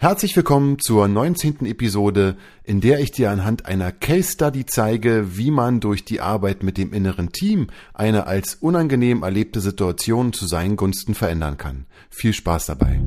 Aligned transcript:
Herzlich 0.00 0.36
willkommen 0.36 0.78
zur 0.78 1.08
19. 1.08 1.66
Episode, 1.66 2.36
in 2.62 2.80
der 2.80 3.00
ich 3.00 3.10
dir 3.10 3.32
anhand 3.32 3.66
einer 3.66 3.90
Case 3.90 4.30
Study 4.30 4.64
zeige, 4.64 5.36
wie 5.36 5.50
man 5.50 5.80
durch 5.80 6.04
die 6.04 6.20
Arbeit 6.20 6.62
mit 6.62 6.78
dem 6.78 6.92
inneren 6.92 7.32
Team 7.32 7.66
eine 7.94 8.28
als 8.28 8.54
unangenehm 8.54 9.24
erlebte 9.24 9.60
Situation 9.60 10.32
zu 10.32 10.46
seinen 10.46 10.76
Gunsten 10.76 11.16
verändern 11.16 11.56
kann. 11.56 11.86
Viel 12.10 12.32
Spaß 12.32 12.66
dabei. 12.66 13.00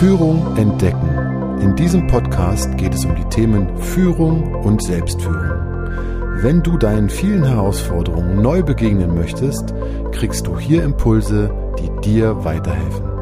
Führung 0.00 0.56
entdecken. 0.56 1.60
In 1.60 1.76
diesem 1.76 2.08
Podcast 2.08 2.76
geht 2.76 2.92
es 2.92 3.04
um 3.04 3.14
die 3.14 3.28
Themen 3.28 3.78
Führung 3.78 4.52
und 4.64 4.82
Selbstführung. 4.82 6.42
Wenn 6.42 6.60
du 6.64 6.76
deinen 6.76 7.08
vielen 7.08 7.44
Herausforderungen 7.44 8.42
neu 8.42 8.64
begegnen 8.64 9.14
möchtest, 9.14 9.72
kriegst 10.10 10.48
du 10.48 10.58
hier 10.58 10.82
Impulse, 10.82 11.54
die 11.78 12.00
dir 12.00 12.44
weiterhelfen. 12.44 13.13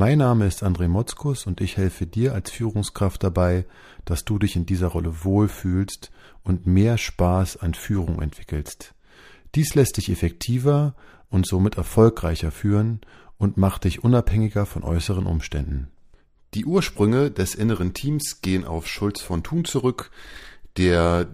Mein 0.00 0.16
Name 0.16 0.46
ist 0.46 0.62
André 0.62 0.88
Motzkus 0.88 1.46
und 1.46 1.60
ich 1.60 1.76
helfe 1.76 2.06
dir 2.06 2.32
als 2.32 2.50
Führungskraft 2.50 3.22
dabei, 3.22 3.66
dass 4.06 4.24
du 4.24 4.38
dich 4.38 4.56
in 4.56 4.64
dieser 4.64 4.86
Rolle 4.86 5.24
wohlfühlst 5.24 6.10
und 6.42 6.66
mehr 6.66 6.96
Spaß 6.96 7.58
an 7.58 7.74
Führung 7.74 8.22
entwickelst. 8.22 8.94
Dies 9.54 9.74
lässt 9.74 9.98
dich 9.98 10.08
effektiver 10.08 10.94
und 11.28 11.46
somit 11.46 11.76
erfolgreicher 11.76 12.50
führen 12.50 13.02
und 13.36 13.58
macht 13.58 13.84
dich 13.84 14.02
unabhängiger 14.02 14.64
von 14.64 14.84
äußeren 14.84 15.26
Umständen. 15.26 15.88
Die 16.54 16.64
Ursprünge 16.64 17.30
des 17.30 17.54
inneren 17.54 17.94
Teams 17.94 18.40
gehen 18.42 18.64
auf 18.64 18.88
Schulz 18.88 19.20
von 19.20 19.44
Thun 19.44 19.64
zurück, 19.64 20.10
der 20.76 21.28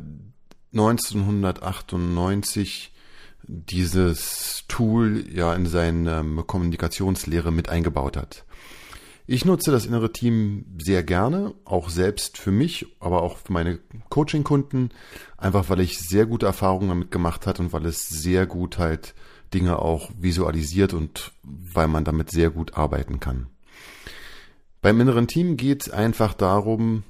1998 0.72 2.92
dieses 3.48 4.64
Tool 4.68 5.24
ja 5.32 5.54
in 5.54 5.66
seine 5.66 6.22
Kommunikationslehre 6.46 7.50
mit 7.50 7.70
eingebaut 7.70 8.16
hat. 8.16 8.44
Ich 9.28 9.44
nutze 9.44 9.72
das 9.72 9.86
innere 9.86 10.12
Team 10.12 10.66
sehr 10.78 11.02
gerne, 11.02 11.52
auch 11.64 11.88
selbst 11.88 12.38
für 12.38 12.52
mich, 12.52 12.86
aber 13.00 13.22
auch 13.22 13.38
für 13.38 13.52
meine 13.52 13.80
Coaching-Kunden, 14.08 14.90
einfach 15.36 15.68
weil 15.68 15.80
ich 15.80 15.98
sehr 15.98 16.26
gute 16.26 16.46
Erfahrungen 16.46 16.90
damit 16.90 17.10
gemacht 17.10 17.44
hat 17.46 17.58
und 17.58 17.72
weil 17.72 17.86
es 17.86 18.06
sehr 18.06 18.46
gut 18.46 18.78
halt 18.78 19.14
Dinge 19.52 19.80
auch 19.80 20.12
visualisiert 20.16 20.92
und 20.92 21.32
weil 21.42 21.88
man 21.88 22.04
damit 22.04 22.30
sehr 22.30 22.50
gut 22.50 22.74
arbeiten 22.74 23.18
kann. 23.18 23.48
Beim 24.86 25.00
inneren 25.00 25.26
Team 25.26 25.56
geht 25.56 25.82
es 25.82 25.90
einfach 25.90 26.32
darum, 26.32 27.02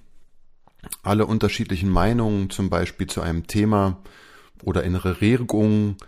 alle 1.03 1.27
unterschiedlichen 1.27 1.91
Meinungen 1.91 2.49
zum 2.49 2.71
Beispiel 2.71 3.07
zu 3.07 3.21
einem 3.21 3.49
Thema 3.49 3.99
oder 4.63 4.83
innere 4.83 5.21
Regungen 5.21 5.99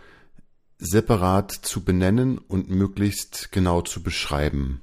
separat 0.79 1.51
zu 1.51 1.83
benennen 1.85 2.39
und 2.39 2.71
möglichst 2.71 3.51
genau 3.51 3.83
zu 3.83 4.01
beschreiben. 4.01 4.81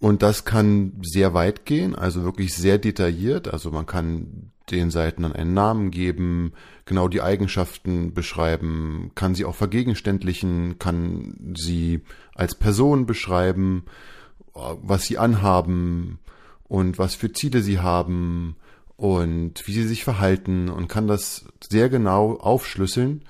Und 0.00 0.24
das 0.24 0.44
kann 0.44 1.00
sehr 1.04 1.34
weit 1.34 1.66
gehen, 1.66 1.94
also 1.94 2.24
wirklich 2.24 2.52
sehr 2.52 2.78
detailliert. 2.78 3.46
Also 3.46 3.70
man 3.70 3.86
kann 3.86 4.50
den 4.72 4.90
Seiten 4.90 5.22
dann 5.22 5.34
einen 5.34 5.54
Namen 5.54 5.92
geben, 5.92 6.52
genau 6.84 7.06
die 7.06 7.22
Eigenschaften 7.22 8.12
beschreiben, 8.12 9.12
kann 9.14 9.36
sie 9.36 9.44
auch 9.44 9.54
vergegenständlichen, 9.54 10.80
kann 10.80 11.54
sie 11.56 12.00
als 12.34 12.56
Person 12.56 13.06
beschreiben, 13.06 13.84
was 14.54 15.04
sie 15.04 15.18
anhaben 15.18 16.18
und 16.64 16.98
was 16.98 17.14
für 17.14 17.32
Ziele 17.32 17.62
sie 17.62 17.80
haben 17.80 18.56
und 18.96 19.66
wie 19.66 19.72
sie 19.72 19.86
sich 19.86 20.04
verhalten 20.04 20.68
und 20.68 20.88
kann 20.88 21.06
das 21.06 21.46
sehr 21.68 21.88
genau 21.88 22.34
aufschlüsseln. 22.36 23.24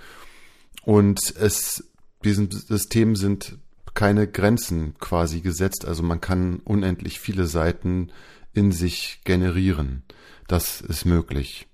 Und 0.85 1.35
es, 1.37 1.85
diesen 2.25 2.51
Systemen 2.51 3.17
sind 3.17 3.59
keine 3.95 4.29
Grenzen 4.29 4.95
quasi 4.99 5.41
gesetzt. 5.41 5.87
Also 5.87 6.03
man 6.03 6.21
kann 6.21 6.61
unendlich 6.65 7.21
viele 7.21 7.47
Seiten 7.47 8.11
in 8.53 8.73
sich 8.73 9.21
generieren. 9.25 10.03
Das 10.47 10.81
ist 10.81 11.05
möglich. 11.05 11.67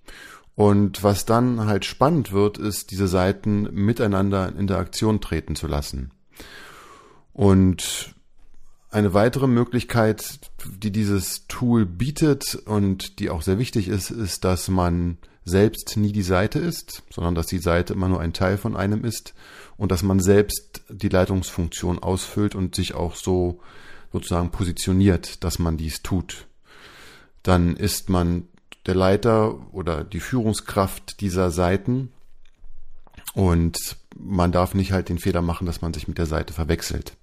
Und 0.55 1.03
was 1.03 1.25
dann 1.25 1.67
halt 1.67 1.85
spannend 1.85 2.33
wird, 2.33 2.59
ist, 2.59 2.91
diese 2.91 3.09
Seiten 3.09 3.63
miteinander 3.73 4.49
in 4.49 4.59
Interaktion 4.59 5.21
treten 5.21 5.57
zu 5.57 5.67
lassen. 5.67 6.11
Und 7.33 8.15
eine 8.91 9.15
weitere 9.15 9.47
Möglichkeit, 9.47 10.41
die 10.67 10.91
dieses 10.91 11.47
Tool 11.47 11.87
bietet 11.87 12.57
und 12.67 13.19
die 13.19 13.31
auch 13.31 13.43
sehr 13.43 13.59
wichtig 13.59 13.89
ist, 13.89 14.11
ist, 14.11 14.45
dass 14.45 14.69
man 14.69 15.19
selbst 15.45 15.97
nie 15.97 16.13
die 16.13 16.23
Seite 16.23 16.59
ist, 16.59 17.03
sondern 17.11 17.35
dass 17.35 17.47
die 17.47 17.59
Seite 17.59 17.93
immer 17.93 18.09
nur 18.09 18.21
ein 18.21 18.33
Teil 18.33 18.59
von 18.59 18.77
einem 18.77 19.05
ist 19.05 19.35
und 19.77 19.91
dass 19.93 20.03
man 20.03 20.21
selbst 20.21 20.83
die 20.89 21.09
Leitungsfunktion 21.09 21.99
ausfüllt 21.99 22.55
und 22.55 22.75
sich 22.75 22.95
auch 22.95 23.15
so 23.15 23.61
sozusagen 24.13 24.51
positioniert, 24.51 25.45
dass 25.45 25.59
man 25.59 25.77
dies 25.77 26.03
tut. 26.03 26.47
Dann 27.43 27.77
ist 27.77 28.11
man 28.11 28.49
der 28.87 28.95
Leiter 28.95 29.73
oder 29.73 30.05
die 30.05 30.21
Führungskraft 30.21 31.21
dieser 31.21 31.51
Seiten 31.51 32.11
und 33.35 33.97
man 34.19 34.53
darf 34.53 34.75
nicht 34.75 34.93
halt 34.93 35.09
den 35.09 35.19
Fehler 35.19 35.43
machen, 35.43 35.67
dass 35.67 35.81
man 35.81 35.95
sich 35.95 36.09
mit 36.09 36.19
der 36.19 36.27
Seite 36.27 36.53
verwechselt. 36.53 37.17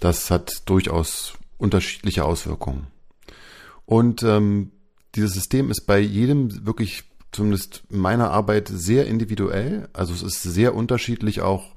Das 0.00 0.30
hat 0.30 0.62
durchaus 0.66 1.34
unterschiedliche 1.58 2.24
Auswirkungen. 2.24 2.86
Und 3.84 4.22
ähm, 4.22 4.72
dieses 5.14 5.34
System 5.34 5.70
ist 5.70 5.86
bei 5.86 5.98
jedem 5.98 6.66
wirklich 6.66 7.04
zumindest 7.32 7.82
in 7.90 7.98
meiner 7.98 8.30
Arbeit 8.30 8.68
sehr 8.68 9.06
individuell. 9.06 9.88
Also 9.92 10.14
es 10.14 10.22
ist 10.22 10.42
sehr 10.42 10.74
unterschiedlich 10.74 11.40
auch, 11.40 11.74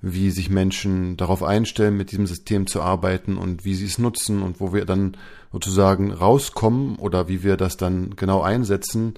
wie 0.00 0.30
sich 0.30 0.50
Menschen 0.50 1.16
darauf 1.16 1.42
einstellen, 1.42 1.96
mit 1.96 2.10
diesem 2.10 2.26
System 2.26 2.66
zu 2.66 2.82
arbeiten 2.82 3.36
und 3.38 3.64
wie 3.64 3.74
sie 3.74 3.86
es 3.86 3.98
nutzen 3.98 4.42
und 4.42 4.60
wo 4.60 4.72
wir 4.72 4.84
dann 4.84 5.16
sozusagen 5.50 6.12
rauskommen 6.12 6.96
oder 6.96 7.28
wie 7.28 7.42
wir 7.42 7.56
das 7.56 7.76
dann 7.76 8.14
genau 8.14 8.42
einsetzen. 8.42 9.14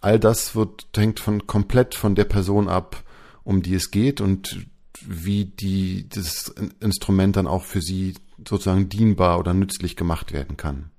All 0.00 0.18
das 0.18 0.56
wird, 0.56 0.86
hängt 0.96 1.20
von 1.20 1.46
komplett 1.46 1.94
von 1.94 2.14
der 2.14 2.24
Person 2.24 2.68
ab, 2.68 3.02
um 3.44 3.62
die 3.62 3.74
es 3.74 3.90
geht 3.90 4.20
und 4.20 4.66
wie 5.06 5.46
die, 5.46 6.08
das 6.08 6.54
Instrument 6.80 7.36
dann 7.36 7.46
auch 7.46 7.64
für 7.64 7.80
sie 7.80 8.14
sozusagen 8.46 8.88
dienbar 8.88 9.38
oder 9.38 9.54
nützlich 9.54 9.96
gemacht 9.96 10.32
werden 10.32 10.56
kann. 10.56 10.90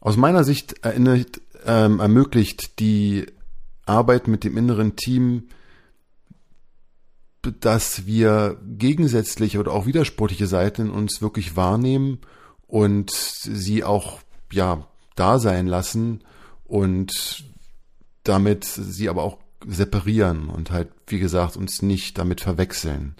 Aus 0.00 0.16
meiner 0.16 0.44
Sicht 0.44 0.84
erinnert 0.84 1.40
ähm, 1.66 2.00
ermöglicht 2.00 2.78
die 2.80 3.26
Arbeit 3.84 4.28
mit 4.28 4.44
dem 4.44 4.56
inneren 4.56 4.96
Team, 4.96 5.48
dass 7.42 8.06
wir 8.06 8.58
gegensätzliche 8.62 9.58
oder 9.58 9.72
auch 9.72 9.86
widersprüchliche 9.86 10.46
Seiten 10.46 10.86
in 10.86 10.90
uns 10.90 11.22
wirklich 11.22 11.56
wahrnehmen 11.56 12.18
und 12.66 13.10
sie 13.10 13.82
auch 13.84 14.20
ja 14.52 14.86
da 15.16 15.38
sein 15.38 15.66
lassen 15.66 16.22
und 16.64 17.44
damit 18.24 18.64
sie 18.64 19.08
aber 19.08 19.22
auch 19.22 19.38
separieren 19.66 20.48
und 20.48 20.70
halt, 20.70 20.88
wie 21.06 21.18
gesagt, 21.18 21.56
uns 21.56 21.82
nicht 21.82 22.18
damit 22.18 22.40
verwechseln. 22.40 23.14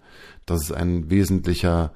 Das 0.47 0.63
ist 0.63 0.73
ein 0.73 1.11
wesentlicher 1.11 1.93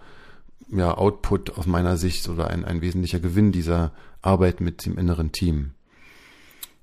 ja, 0.70 0.96
Output 0.96 1.58
aus 1.58 1.66
meiner 1.66 1.96
Sicht 1.96 2.28
oder 2.28 2.48
ein, 2.48 2.64
ein 2.64 2.80
wesentlicher 2.80 3.20
Gewinn 3.20 3.52
dieser 3.52 3.92
Arbeit 4.22 4.60
mit 4.60 4.86
dem 4.86 4.98
inneren 4.98 5.32
Team. 5.32 5.72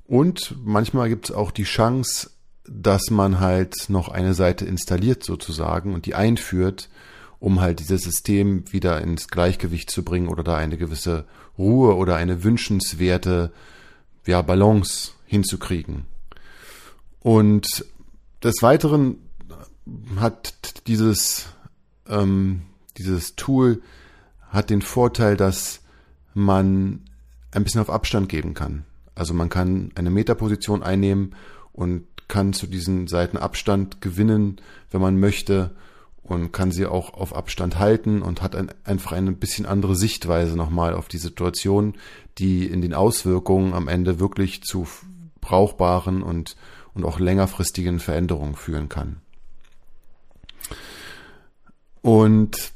Und 0.06 0.56
manchmal 0.64 1.10
gibt 1.10 1.30
es 1.30 1.36
auch 1.36 1.52
die 1.52 1.64
Chance, 1.64 2.32
dass 2.68 3.10
man 3.10 3.40
halt 3.40 3.90
noch 3.90 4.10
eine 4.10 4.34
Seite 4.34 4.66
installiert 4.66 5.24
sozusagen 5.24 5.94
und 5.94 6.06
die 6.06 6.16
einführt, 6.16 6.90
um 7.40 7.60
halt 7.60 7.80
dieses 7.80 8.04
System 8.04 8.72
wieder 8.72 9.02
ins 9.02 9.28
Gleichgewicht 9.28 9.90
zu 9.90 10.04
bringen 10.04 10.28
oder 10.28 10.44
da 10.44 10.58
eine 10.58 10.78
gewisse 10.78 11.26
Ruhe 11.58 11.96
oder 11.96 12.16
eine 12.16 12.44
wünschenswerte 12.44 13.52
ja, 14.26 14.42
Balance 14.42 15.14
hinzukriegen. 15.26 16.11
Und 17.22 17.86
des 18.44 18.62
Weiteren 18.62 19.18
hat 20.18 20.88
dieses, 20.88 21.48
ähm, 22.08 22.64
dieses 22.98 23.36
Tool 23.36 23.82
hat 24.50 24.70
den 24.70 24.82
Vorteil, 24.82 25.38
dass 25.38 25.82
man 26.34 27.02
ein 27.52 27.64
bisschen 27.64 27.82
auf 27.82 27.90
Abstand 27.90 28.30
geben 28.30 28.54
kann. 28.54 28.86
Also 29.16 29.34
man 29.34 29.50
kann 29.50 29.92
eine 29.96 30.10
Metaposition 30.10 30.84
einnehmen 30.84 31.36
und 31.74 32.06
kann 32.28 32.54
zu 32.54 32.66
diesen 32.66 33.08
Seiten 33.08 33.38
Abstand 33.38 34.02
gewinnen, 34.02 34.60
wenn 34.90 35.02
man 35.02 35.20
möchte 35.20 35.76
und 36.24 36.54
kann 36.54 36.72
sie 36.72 36.86
auch 36.86 37.14
auf 37.14 37.36
Abstand 37.36 37.78
halten 37.78 38.22
und 38.22 38.42
hat 38.42 38.56
ein, 38.56 38.72
einfach 38.86 39.12
eine 39.12 39.34
bisschen 39.34 39.66
andere 39.66 39.96
Sichtweise 39.96 40.56
nochmal 40.56 40.94
auf 40.94 41.08
die 41.08 41.18
Situation, 41.18 41.96
die 42.38 42.66
in 42.66 42.82
den 42.82 42.94
Auswirkungen 42.94 43.74
am 43.74 43.88
Ende 43.88 44.20
wirklich 44.20 44.64
zu 44.64 44.88
brauchbaren 45.42 46.24
und, 46.24 46.56
und 46.94 47.06
auch 47.06 47.20
längerfristigen 47.20 48.00
Veränderungen 48.00 48.56
führen 48.56 48.90
kann. 48.90 49.18
Und 52.02 52.74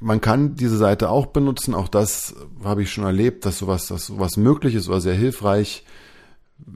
man 0.00 0.20
kann 0.20 0.54
diese 0.54 0.76
Seite 0.76 1.10
auch 1.10 1.26
benutzen. 1.26 1.74
Auch 1.74 1.88
das 1.88 2.34
habe 2.62 2.82
ich 2.82 2.92
schon 2.92 3.04
erlebt, 3.04 3.44
dass 3.44 3.58
sowas, 3.58 3.86
dass 3.86 4.06
sowas 4.06 4.36
möglich 4.36 4.74
ist 4.74 4.88
oder 4.88 5.00
sehr 5.00 5.14
hilfreich. 5.14 5.84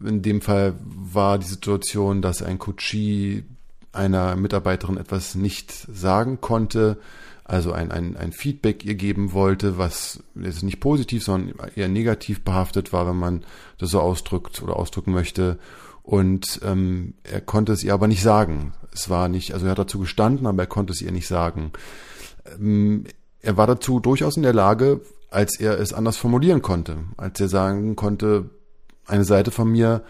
In 0.05 0.23
dem 0.23 0.41
Fall 0.41 0.75
war 0.81 1.39
die 1.39 1.47
Situation, 1.47 2.23
dass 2.23 2.43
ein 2.43 2.59
Coachie 2.59 3.45
einer 3.93 4.37
Mitarbeiterin 4.37 4.97
etwas 4.97 5.35
nicht 5.35 5.71
sagen 5.73 6.41
konnte, 6.41 6.99
also 7.45 7.73
ein, 7.73 7.91
ein, 7.91 8.17
ein 8.17 8.33
Feedback 8.33 8.85
ihr 8.85 8.95
geben 8.95 9.33
wollte, 9.33 9.77
was 9.77 10.23
jetzt 10.35 10.63
nicht 10.63 10.81
positiv, 10.81 11.25
sondern 11.25 11.55
eher 11.75 11.89
negativ 11.89 12.45
behaftet 12.45 12.93
war, 12.93 13.07
wenn 13.07 13.17
man 13.17 13.45
das 13.79 13.91
so 13.91 14.01
ausdrückt 14.01 14.63
oder 14.63 14.77
ausdrücken 14.77 15.13
möchte. 15.13 15.59
Und 16.13 16.61
ähm, 16.63 17.15
er 17.25 17.41
konnte 17.41 17.73
es 17.73 17.83
ihr 17.83 17.95
aber 17.95 18.07
nicht 18.07 18.23
sagen. 18.23 18.75
Es 18.93 19.09
war 19.09 19.31
nicht, 19.31 19.55
also 19.55 19.65
er 19.65 19.71
hat 19.71 19.79
dazu 19.79 19.99
gestanden, 19.99 20.47
aber 20.47 20.65
er 20.65 20.67
konnte 20.67 20.93
es 20.93 21.01
ihr 21.01 21.11
nicht 21.11 21.27
sagen. 21.27 21.73
Ähm, 22.45 23.05
er 23.41 23.57
war 23.57 23.67
dazu 23.67 23.99
durchaus 23.99 24.37
in 24.37 24.43
der 24.43 24.53
Lage, 24.53 25.01
als 25.31 25.59
er 25.59 25.81
es 25.81 25.95
anders 25.95 26.19
formulieren 26.19 26.61
konnte, 26.61 26.99
als 27.17 27.41
er 27.41 27.49
sagen 27.49 27.97
konnte, 27.97 28.51
eine 29.07 29.25
Seite 29.25 29.51
von 29.51 29.73
mir 29.73 30.05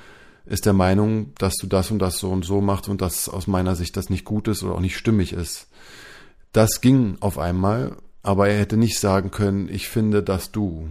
ist 0.45 0.67
der 0.67 0.73
Meinung, 0.73 1.35
dass 1.39 1.55
du 1.55 1.69
das 1.69 1.93
und 1.93 2.01
das 2.01 2.19
so 2.19 2.33
und 2.33 2.45
so 2.45 2.61
machst 2.61 2.89
und 2.89 3.01
dass 3.01 3.29
aus 3.29 3.47
meiner 3.47 3.77
Sicht 3.77 3.97
das 3.97 4.11
nicht 4.11 4.25
gut 4.25 4.49
ist 4.49 4.65
oder 4.65 4.75
auch 4.75 4.81
nicht 4.81 4.97
stimmig 4.97 5.33
ist. 5.33 5.69
Das 6.51 6.81
ging 6.81 7.17
auf 7.21 7.39
einmal, 7.39 7.97
aber 8.25 8.49
er 8.49 8.59
hätte 8.59 8.77
nicht 8.77 8.99
sagen 8.99 9.31
können, 9.31 9.69
ich 9.69 9.89
finde, 9.89 10.25
dass 10.25 10.51
du. 10.51 10.89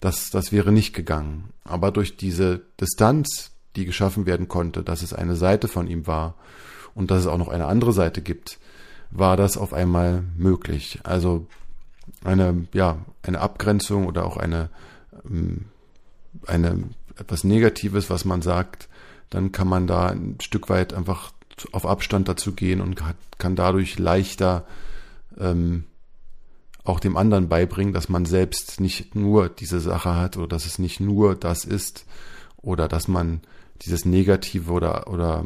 Das, 0.00 0.30
das 0.30 0.52
wäre 0.52 0.72
nicht 0.72 0.94
gegangen. 0.94 1.50
Aber 1.64 1.90
durch 1.90 2.16
diese 2.16 2.62
Distanz, 2.80 3.50
die 3.78 3.86
geschaffen 3.86 4.26
werden 4.26 4.48
konnte, 4.48 4.82
dass 4.82 5.02
es 5.02 5.12
eine 5.12 5.36
Seite 5.36 5.68
von 5.68 5.86
ihm 5.86 6.06
war 6.06 6.34
und 6.94 7.10
dass 7.10 7.20
es 7.20 7.26
auch 7.26 7.38
noch 7.38 7.48
eine 7.48 7.66
andere 7.66 7.92
Seite 7.92 8.20
gibt, 8.20 8.58
war 9.10 9.36
das 9.36 9.56
auf 9.56 9.72
einmal 9.72 10.24
möglich. 10.36 11.00
Also 11.04 11.46
eine, 12.24 12.66
ja, 12.72 12.98
eine 13.22 13.40
Abgrenzung 13.40 14.06
oder 14.06 14.24
auch 14.24 14.36
eine, 14.36 14.68
ähm, 15.24 15.66
eine, 16.46 16.84
etwas 17.16 17.44
Negatives, 17.44 18.10
was 18.10 18.24
man 18.24 18.42
sagt, 18.42 18.88
dann 19.30 19.52
kann 19.52 19.68
man 19.68 19.86
da 19.86 20.08
ein 20.08 20.38
Stück 20.40 20.68
weit 20.68 20.92
einfach 20.94 21.32
auf 21.72 21.86
Abstand 21.86 22.28
dazu 22.28 22.52
gehen 22.52 22.80
und 22.80 23.00
kann 23.38 23.56
dadurch 23.56 23.98
leichter 23.98 24.64
ähm, 25.38 25.84
auch 26.84 27.00
dem 27.00 27.16
anderen 27.16 27.48
beibringen, 27.48 27.92
dass 27.92 28.08
man 28.08 28.24
selbst 28.24 28.80
nicht 28.80 29.14
nur 29.14 29.48
diese 29.48 29.80
Sache 29.80 30.16
hat 30.16 30.36
oder 30.36 30.48
dass 30.48 30.66
es 30.66 30.78
nicht 30.78 31.00
nur 31.00 31.34
das 31.34 31.64
ist 31.64 32.06
oder 32.56 32.88
dass 32.88 33.08
man 33.08 33.40
dieses 33.82 34.04
Negative 34.04 34.70
oder, 34.70 35.08
oder 35.08 35.44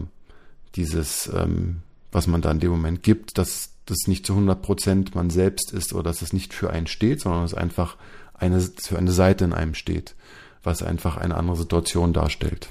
dieses, 0.74 1.30
ähm, 1.34 1.82
was 2.10 2.26
man 2.26 2.42
da 2.42 2.50
in 2.50 2.60
dem 2.60 2.70
Moment 2.70 3.02
gibt, 3.02 3.38
dass 3.38 3.70
das 3.86 4.06
nicht 4.06 4.26
zu 4.26 4.34
100 4.34 4.62
Prozent 4.62 5.14
man 5.14 5.30
selbst 5.30 5.72
ist 5.72 5.92
oder 5.92 6.04
dass 6.04 6.22
es 6.22 6.32
nicht 6.32 6.54
für 6.54 6.70
einen 6.70 6.86
steht, 6.86 7.20
sondern 7.20 7.44
es 7.44 7.54
einfach 7.54 7.96
eine, 8.34 8.60
für 8.60 8.98
eine 8.98 9.12
Seite 9.12 9.44
in 9.44 9.52
einem 9.52 9.74
steht, 9.74 10.14
was 10.62 10.82
einfach 10.82 11.16
eine 11.16 11.36
andere 11.36 11.56
Situation 11.56 12.12
darstellt. 12.12 12.68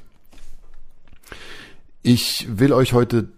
Ich 2.03 2.47
will 2.49 2.73
euch 2.73 2.93
heute 2.93 3.29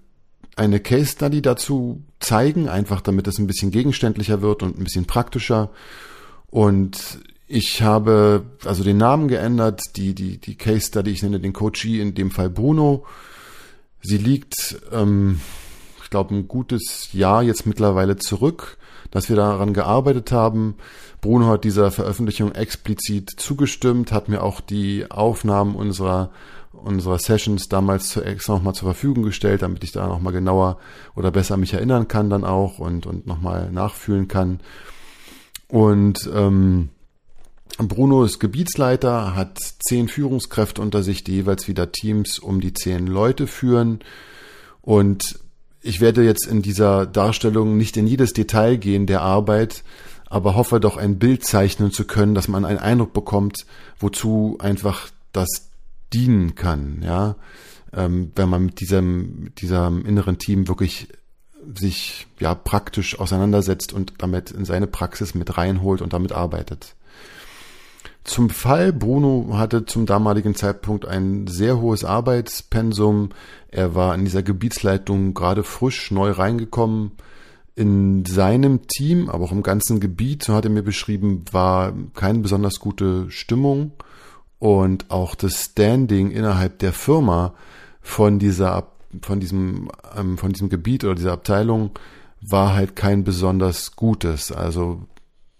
eine 0.55 0.79
Case 0.79 1.13
Study 1.13 1.41
dazu 1.41 2.03
zeigen, 2.19 2.69
einfach 2.69 3.01
damit 3.01 3.27
es 3.27 3.39
ein 3.39 3.47
bisschen 3.47 3.71
gegenständlicher 3.71 4.41
wird 4.41 4.63
und 4.63 4.79
ein 4.79 4.83
bisschen 4.83 5.05
praktischer. 5.05 5.71
Und 6.49 7.19
ich 7.53 7.83
habe 7.83 8.45
also 8.65 8.83
den 8.83 8.97
Namen 8.97 9.27
geändert, 9.27 9.95
die, 9.95 10.15
die, 10.15 10.39
die 10.39 10.55
Case 10.55 10.87
Study, 10.87 11.11
ich 11.11 11.21
nenne 11.21 11.39
den 11.39 11.53
Coachee, 11.53 12.01
in 12.01 12.15
dem 12.15 12.31
Fall 12.31 12.49
Bruno. 12.49 13.05
Sie 14.01 14.17
liegt, 14.17 14.81
ähm, 14.91 15.39
ich 16.01 16.09
glaube, 16.09 16.33
ein 16.33 16.47
gutes 16.47 17.13
Jahr 17.13 17.43
jetzt 17.43 17.67
mittlerweile 17.67 18.15
zurück, 18.17 18.79
dass 19.11 19.29
wir 19.29 19.35
daran 19.35 19.75
gearbeitet 19.75 20.31
haben. 20.31 20.77
Bruno 21.21 21.45
hat 21.45 21.63
dieser 21.63 21.91
Veröffentlichung 21.91 22.53
explizit 22.53 23.29
zugestimmt, 23.37 24.11
hat 24.11 24.29
mir 24.29 24.41
auch 24.41 24.59
die 24.59 25.11
Aufnahmen 25.11 25.75
unserer 25.75 26.31
unserer 26.71 27.19
Sessions 27.19 27.69
damals 27.69 28.09
zu 28.09 28.23
extra 28.23 28.53
nochmal 28.53 28.73
zur 28.73 28.87
Verfügung 28.87 29.23
gestellt, 29.23 29.61
damit 29.61 29.83
ich 29.83 29.91
da 29.91 30.07
nochmal 30.07 30.33
genauer 30.33 30.79
oder 31.15 31.29
besser 31.29 31.55
mich 31.55 31.73
erinnern 31.73 32.07
kann 32.07 32.31
dann 32.31 32.43
auch 32.43 32.79
und, 32.79 33.05
und 33.05 33.27
nochmal 33.27 33.71
nachfühlen 33.71 34.27
kann. 34.27 34.59
Und 35.69 36.29
ähm, 36.33 36.89
Bruno 37.77 38.23
ist 38.23 38.39
Gebietsleiter, 38.39 39.35
hat 39.35 39.57
zehn 39.79 40.07
Führungskräfte 40.07 40.81
unter 40.81 41.01
sich, 41.03 41.23
die 41.23 41.33
jeweils 41.33 41.67
wieder 41.67 41.91
Teams 41.91 42.39
um 42.39 42.61
die 42.61 42.73
zehn 42.73 43.07
Leute 43.07 43.47
führen. 43.47 43.99
Und 44.81 45.39
ich 45.81 45.99
werde 45.99 46.23
jetzt 46.23 46.45
in 46.47 46.61
dieser 46.61 47.05
Darstellung 47.05 47.77
nicht 47.77 47.97
in 47.97 48.07
jedes 48.07 48.33
Detail 48.33 48.77
gehen 48.77 49.05
der 49.05 49.21
Arbeit, 49.21 49.83
aber 50.29 50.55
hoffe 50.55 50.79
doch 50.79 50.97
ein 50.97 51.19
Bild 51.19 51.45
zeichnen 51.45 51.91
zu 51.91 52.05
können, 52.05 52.35
dass 52.35 52.47
man 52.47 52.65
einen 52.65 52.79
Eindruck 52.79 53.13
bekommt, 53.13 53.65
wozu 53.99 54.57
einfach 54.59 55.09
das 55.31 55.69
dienen 56.13 56.55
kann, 56.55 57.01
ja, 57.03 57.35
ähm, 57.91 58.31
wenn 58.35 58.49
man 58.49 58.65
mit 58.65 58.79
diesem, 58.79 59.51
diesem 59.57 60.05
inneren 60.05 60.37
Team 60.37 60.67
wirklich 60.67 61.07
sich 61.75 62.27
ja 62.39 62.55
praktisch 62.55 63.19
auseinandersetzt 63.19 63.93
und 63.93 64.13
damit 64.19 64.51
in 64.51 64.65
seine 64.65 64.87
Praxis 64.87 65.33
mit 65.33 65.57
reinholt 65.57 66.01
und 66.01 66.13
damit 66.13 66.31
arbeitet. 66.31 66.95
Zum 68.23 68.49
Fall, 68.49 68.93
Bruno 68.93 69.49
hatte 69.57 69.85
zum 69.85 70.05
damaligen 70.05 70.55
Zeitpunkt 70.55 71.05
ein 71.05 71.47
sehr 71.47 71.81
hohes 71.81 72.05
Arbeitspensum. 72.05 73.29
Er 73.67 73.95
war 73.95 74.15
in 74.15 74.23
dieser 74.23 74.43
Gebietsleitung 74.43 75.33
gerade 75.33 75.63
frisch 75.63 76.09
neu 76.11 76.31
reingekommen. 76.31 77.11
In 77.75 78.23
seinem 78.23 78.87
Team, 78.87 79.29
aber 79.29 79.45
auch 79.45 79.51
im 79.51 79.63
ganzen 79.63 79.99
Gebiet, 79.99 80.43
so 80.43 80.53
hat 80.53 80.63
er 80.63 80.71
mir 80.71 80.83
beschrieben, 80.83 81.43
war 81.51 81.93
keine 82.13 82.39
besonders 82.39 82.79
gute 82.79 83.29
Stimmung 83.31 83.91
und 84.59 85.11
auch 85.11 85.35
das 85.35 85.61
Standing 85.61 86.31
innerhalb 86.31 86.79
der 86.79 86.93
Firma 86.93 87.53
von 87.99 88.39
dieser 88.39 88.87
von 89.21 89.39
diesem 89.39 89.89
ähm, 90.15 90.37
von 90.37 90.53
diesem 90.53 90.69
Gebiet 90.69 91.03
oder 91.03 91.15
dieser 91.15 91.33
Abteilung 91.33 91.91
war 92.39 92.73
halt 92.73 92.95
kein 92.95 93.23
besonders 93.23 93.95
gutes. 93.95 94.51
Also 94.51 95.01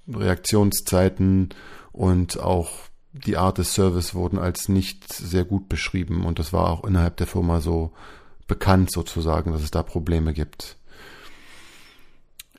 Reaktionszeiten 0.07 1.50
und 1.94 2.40
auch 2.40 2.69
die 3.13 3.38
Art 3.38 3.60
des 3.60 3.74
Service 3.74 4.16
wurden 4.16 4.40
als 4.40 4.68
nicht 4.68 5.13
sehr 5.13 5.45
gut 5.45 5.69
beschrieben. 5.69 6.25
Und 6.25 6.40
das 6.40 6.51
war 6.51 6.69
auch 6.69 6.84
innerhalb 6.84 7.16
der 7.18 7.28
Firma 7.28 7.62
so 7.62 7.94
bekannt 8.48 8.92
sozusagen, 8.92 9.51
dass 9.51 9.63
es 9.63 9.72
da 9.72 9.84
Probleme 9.84 10.34
gibt. 10.34 10.78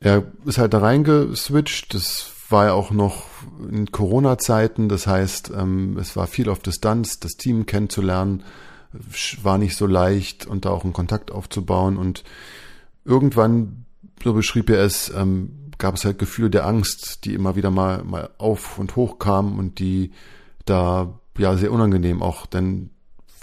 Er 0.00 0.24
ist 0.44 0.58
halt 0.58 0.72
da 0.72 0.78
reingeswitcht, 0.78 1.92
das 1.94 2.30
war 2.50 2.66
ja 2.66 2.72
auch 2.72 2.90
noch 2.90 3.24
in 3.70 3.90
Corona-Zeiten, 3.90 4.88
das 4.88 5.06
heißt, 5.06 5.50
ähm, 5.56 5.96
es 5.98 6.14
war 6.14 6.26
viel 6.26 6.48
auf 6.48 6.60
Distanz, 6.60 7.18
das 7.18 7.32
Team 7.32 7.66
kennenzulernen, 7.66 8.42
war 9.42 9.58
nicht 9.58 9.76
so 9.76 9.86
leicht 9.86 10.46
und 10.46 10.64
da 10.64 10.70
auch 10.70 10.84
einen 10.84 10.92
Kontakt 10.92 11.32
aufzubauen. 11.32 11.96
Und 11.96 12.22
irgendwann, 13.04 13.86
so 14.22 14.34
beschrieb 14.34 14.70
er 14.70 14.84
es, 14.84 15.10
ähm, 15.10 15.63
gab 15.78 15.96
es 15.96 16.04
halt 16.04 16.18
Gefühle 16.18 16.50
der 16.50 16.66
Angst, 16.66 17.24
die 17.24 17.34
immer 17.34 17.56
wieder 17.56 17.70
mal, 17.70 18.04
mal 18.04 18.30
auf 18.38 18.78
und 18.78 18.96
hoch 18.96 19.18
kamen 19.18 19.58
und 19.58 19.78
die 19.78 20.12
da 20.64 21.18
ja 21.38 21.56
sehr 21.56 21.72
unangenehm 21.72 22.22
auch 22.22 22.46
denn 22.46 22.90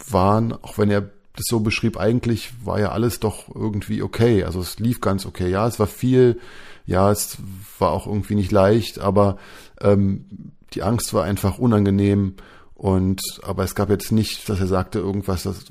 waren, 0.09 0.53
auch 0.53 0.77
wenn 0.77 0.89
er 0.89 1.01
das 1.33 1.45
so 1.47 1.59
beschrieb, 1.61 1.97
eigentlich 1.97 2.51
war 2.63 2.79
ja 2.79 2.91
alles 2.91 3.19
doch 3.19 3.53
irgendwie 3.53 4.01
okay. 4.01 4.43
Also 4.43 4.59
es 4.59 4.79
lief 4.79 5.01
ganz 5.01 5.25
okay. 5.25 5.49
Ja, 5.49 5.67
es 5.67 5.79
war 5.79 5.87
viel, 5.87 6.39
ja, 6.85 7.11
es 7.11 7.37
war 7.79 7.91
auch 7.91 8.07
irgendwie 8.07 8.35
nicht 8.35 8.51
leicht, 8.51 8.99
aber 8.99 9.37
ähm, 9.79 10.25
die 10.73 10.83
Angst 10.83 11.13
war 11.13 11.23
einfach 11.23 11.57
unangenehm 11.57 12.35
und 12.75 13.21
aber 13.43 13.63
es 13.63 13.75
gab 13.75 13.89
jetzt 13.89 14.11
nicht, 14.11 14.49
dass 14.49 14.59
er 14.59 14.67
sagte 14.67 14.99
irgendwas, 14.99 15.43
das, 15.43 15.65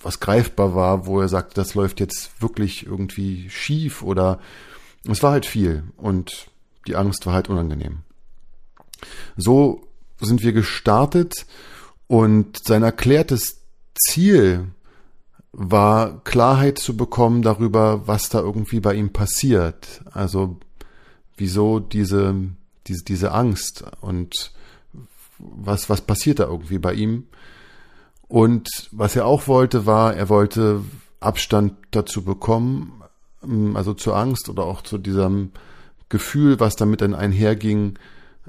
was 0.00 0.20
greifbar 0.20 0.74
war, 0.74 1.06
wo 1.06 1.20
er 1.20 1.28
sagte, 1.28 1.54
das 1.54 1.74
läuft 1.74 2.00
jetzt 2.00 2.40
wirklich 2.40 2.86
irgendwie 2.86 3.50
schief 3.50 4.02
oder 4.02 4.38
es 5.06 5.22
war 5.22 5.32
halt 5.32 5.46
viel 5.46 5.84
und 5.96 6.48
die 6.86 6.96
Angst 6.96 7.26
war 7.26 7.34
halt 7.34 7.48
unangenehm. 7.48 7.98
So 9.36 9.86
sind 10.20 10.42
wir 10.42 10.52
gestartet 10.52 11.46
und 12.06 12.58
sein 12.64 12.82
erklärtes 12.82 13.60
Ziel 13.94 14.68
war 15.52 16.22
Klarheit 16.24 16.78
zu 16.78 16.96
bekommen 16.96 17.42
darüber, 17.42 18.06
was 18.06 18.28
da 18.28 18.40
irgendwie 18.40 18.80
bei 18.80 18.94
ihm 18.94 19.12
passiert. 19.12 20.02
Also 20.12 20.58
wieso 21.36 21.80
diese, 21.80 22.34
diese, 22.86 23.04
diese 23.04 23.32
Angst 23.32 23.84
und 24.00 24.52
was, 25.38 25.88
was 25.88 26.00
passiert 26.00 26.40
da 26.40 26.44
irgendwie 26.44 26.78
bei 26.78 26.94
ihm. 26.94 27.28
Und 28.26 28.88
was 28.90 29.14
er 29.16 29.26
auch 29.26 29.46
wollte, 29.46 29.86
war, 29.86 30.14
er 30.14 30.28
wollte 30.28 30.82
Abstand 31.20 31.74
dazu 31.92 32.24
bekommen, 32.24 33.03
also 33.74 33.94
zur 33.94 34.16
Angst 34.16 34.48
oder 34.48 34.64
auch 34.64 34.82
zu 34.82 34.98
diesem 34.98 35.52
Gefühl, 36.08 36.60
was 36.60 36.76
damit 36.76 37.00
dann 37.00 37.14
einherging, 37.14 37.98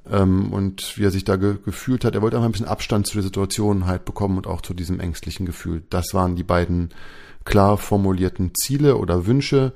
ähm, 0.09 0.51
und 0.51 0.97
wie 0.97 1.03
er 1.03 1.11
sich 1.11 1.23
da 1.23 1.35
ge 1.35 1.57
gefühlt 1.63 2.05
hat. 2.05 2.15
Er 2.15 2.21
wollte 2.21 2.37
einfach 2.37 2.49
ein 2.49 2.51
bisschen 2.51 2.67
Abstand 2.67 3.07
zu 3.07 3.15
der 3.15 3.23
Situation 3.23 3.85
halt 3.85 4.05
bekommen 4.05 4.37
und 4.37 4.47
auch 4.47 4.61
zu 4.61 4.73
diesem 4.73 4.99
ängstlichen 4.99 5.45
Gefühl. 5.45 5.83
Das 5.89 6.13
waren 6.13 6.35
die 6.35 6.43
beiden 6.43 6.89
klar 7.43 7.77
formulierten 7.77 8.53
Ziele 8.55 8.97
oder 8.97 9.25
Wünsche 9.25 9.73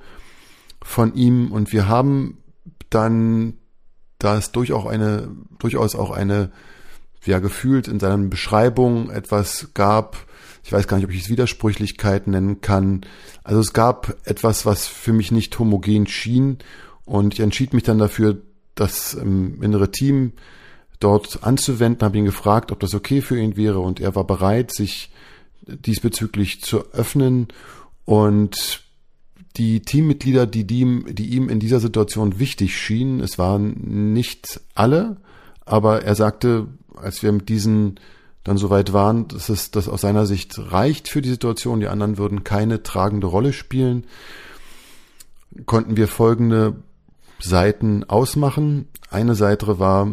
von 0.82 1.14
ihm 1.14 1.52
und 1.52 1.72
wir 1.72 1.88
haben 1.88 2.38
dann 2.90 3.56
da 4.18 4.38
es 4.38 4.52
durchaus 4.52 4.88
eine, 4.88 5.30
durchaus 5.60 5.96
auch 5.96 6.12
eine, 6.12 6.52
ja, 7.24 7.40
gefühlt 7.40 7.88
in 7.88 8.00
seinen 8.00 8.30
Beschreibungen 8.30 9.10
etwas 9.10 9.70
gab, 9.74 10.18
ich 10.70 10.74
weiß 10.74 10.88
gar 10.88 10.98
nicht, 10.98 11.08
ob 11.08 11.12
ich 11.12 11.24
es 11.24 11.30
Widersprüchlichkeit 11.30 12.28
nennen 12.28 12.62
kann. 12.62 13.02
Also 13.44 13.60
es 13.60 13.74
gab 13.74 14.16
etwas, 14.26 14.68
was 14.68 14.86
für 14.86 15.14
mich 15.14 15.32
nicht 15.32 15.58
homogen 15.58 16.06
schien. 16.06 16.60
Und 17.06 17.34
ich 17.34 17.40
entschied 17.40 17.74
mich 17.74 17.82
dann 17.82 17.98
dafür, 17.98 18.44
das 18.76 19.16
ähm, 19.16 19.64
innere 19.64 19.90
Team 19.90 20.34
dort 21.00 21.42
anzuwenden, 21.42 22.06
habe 22.06 22.20
ihn 22.20 22.26
gefragt, 22.26 22.72
ob 22.72 22.80
das 22.82 22.94
okay 22.94 23.22
für 23.22 23.40
ihn 23.40 23.58
wäre. 23.58 23.80
Und 23.80 24.00
er 24.00 24.14
war 24.14 24.28
bereit, 24.28 24.72
sich 24.72 25.10
diesbezüglich 25.66 26.62
zu 26.62 26.86
öffnen. 26.94 27.48
Und 28.06 28.84
die 29.58 29.80
Teammitglieder, 29.80 30.46
die, 30.46 30.68
die, 30.68 31.04
die 31.10 31.30
ihm 31.30 31.50
in 31.50 31.60
dieser 31.60 31.80
Situation 31.80 32.38
wichtig 32.38 32.78
schienen, 32.78 33.22
es 33.22 33.40
waren 33.40 34.14
nicht 34.14 34.62
alle, 34.76 35.18
aber 35.66 36.04
er 36.04 36.14
sagte, 36.14 36.68
als 36.96 37.24
wir 37.24 37.32
mit 37.32 37.50
diesen 37.50 38.00
dann 38.50 38.58
soweit 38.58 38.94
waren, 38.94 39.28
dass 39.28 39.48
es 39.50 39.70
das 39.70 39.88
aus 39.88 40.02
seiner 40.02 40.26
Sicht 40.26 40.58
reicht 40.58 41.08
für 41.08 41.22
die 41.22 41.30
Situation, 41.30 41.82
die 41.82 41.88
anderen 41.88 42.18
würden 42.18 42.44
keine 42.44 42.82
tragende 42.82 43.28
Rolle 43.28 43.54
spielen, 43.54 44.08
konnten 45.68 45.98
wir 45.98 46.08
folgende 46.08 46.82
Seiten 47.40 48.06
ausmachen. 48.06 48.88
Eine 49.12 49.36
Seite 49.36 49.78
war 49.78 50.08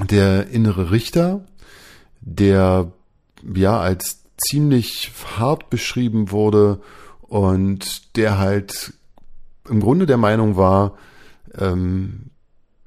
der 0.00 0.48
innere 0.48 0.90
Richter, 0.90 1.44
der 2.20 2.90
ja 3.54 3.78
als 3.78 4.24
ziemlich 4.36 5.12
hart 5.38 5.70
beschrieben 5.70 6.32
wurde 6.32 6.80
und 7.20 8.16
der 8.16 8.38
halt 8.38 8.94
im 9.68 9.78
Grunde 9.78 10.06
der 10.06 10.16
Meinung 10.16 10.56
war, 10.56 10.98
ähm, 11.56 12.30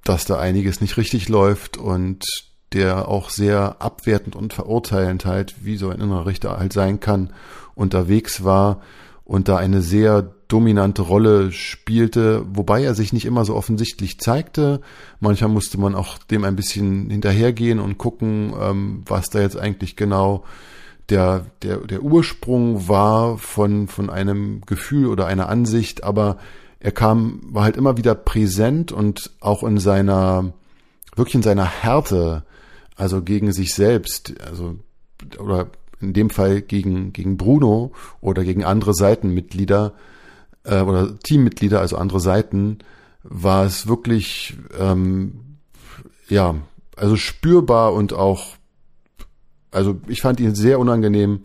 dass 0.04 0.26
da 0.26 0.38
einiges 0.38 0.82
nicht 0.82 0.98
richtig 0.98 1.30
läuft 1.30 1.78
und 1.78 2.26
der 2.74 3.08
auch 3.08 3.30
sehr 3.30 3.78
abwertend 3.80 4.36
und 4.36 4.54
verurteilend 4.54 5.26
halt, 5.26 5.56
wie 5.64 5.78
so 5.78 5.90
ein 5.90 6.00
innerer 6.00 6.26
Richter 6.26 6.58
halt 6.58 6.74
sein 6.74 7.00
kann, 7.00 7.32
unterwegs 7.76 8.44
war 8.44 8.82
und 9.26 9.48
da 9.48 9.58
eine 9.58 9.82
sehr 9.82 10.34
dominante 10.48 11.02
Rolle 11.02 11.52
spielte, 11.52 12.46
wobei 12.54 12.84
er 12.84 12.94
sich 12.94 13.14
nicht 13.14 13.26
immer 13.26 13.46
so 13.46 13.56
offensichtlich 13.56 14.20
zeigte. 14.20 14.82
Manchmal 15.20 15.50
musste 15.50 15.80
man 15.80 15.96
auch 15.96 16.18
dem 16.18 16.44
ein 16.44 16.56
bisschen 16.56 17.10
hinterhergehen 17.10 17.80
und 17.80 17.98
gucken, 17.98 18.54
ähm, 18.62 19.04
was 19.08 19.30
da 19.30 19.42
jetzt 19.42 19.58
eigentlich 19.58 19.96
genau 19.96 20.44
der, 21.10 21.46
der, 21.64 21.78
der 21.78 22.04
Ursprung 22.04 22.88
war 22.88 23.38
von, 23.38 23.88
von 23.88 24.10
einem 24.10 24.62
Gefühl 24.66 25.08
oder 25.08 25.26
einer 25.26 25.50
Ansicht, 25.50 26.04
aber 26.04 26.38
er 26.80 26.92
kam, 26.92 27.40
war 27.44 27.64
halt 27.64 27.78
immer 27.78 27.98
wieder 27.98 28.14
präsent 28.14 28.92
und 28.92 29.32
auch 29.40 29.64
in 29.64 29.78
seiner, 29.80 30.54
wirklich 31.16 31.36
in 31.36 31.44
seiner 31.44 31.66
Härte, 31.66 32.44
also 32.96 33.22
gegen 33.22 33.52
sich 33.52 33.74
selbst, 33.74 34.34
also, 34.42 34.78
oder 35.40 35.70
in 36.00 36.14
dem 36.14 36.30
Fall 36.30 36.62
gegen, 36.62 37.14
gegen 37.14 37.38
Bruno 37.38 37.94
oder 38.22 38.44
gegen 38.44 38.64
andere 38.64 38.94
Seitenmitglieder 38.94 39.94
äh, 40.64 40.82
oder 40.82 41.18
Teammitglieder, 41.20 41.80
also 41.80 41.98
andere 41.98 42.20
Seiten, 42.20 42.80
war 43.24 43.66
es 43.66 43.88
wirklich, 43.88 44.58
ähm, 44.78 45.58
ja, 46.28 46.56
also 46.96 47.16
spürbar 47.16 47.94
und 47.94 48.14
auch 48.14 48.58
also 49.74 50.00
ich 50.08 50.22
fand 50.22 50.40
ihn 50.40 50.56
sehr 50.56 50.80
unangenehm 50.80 51.42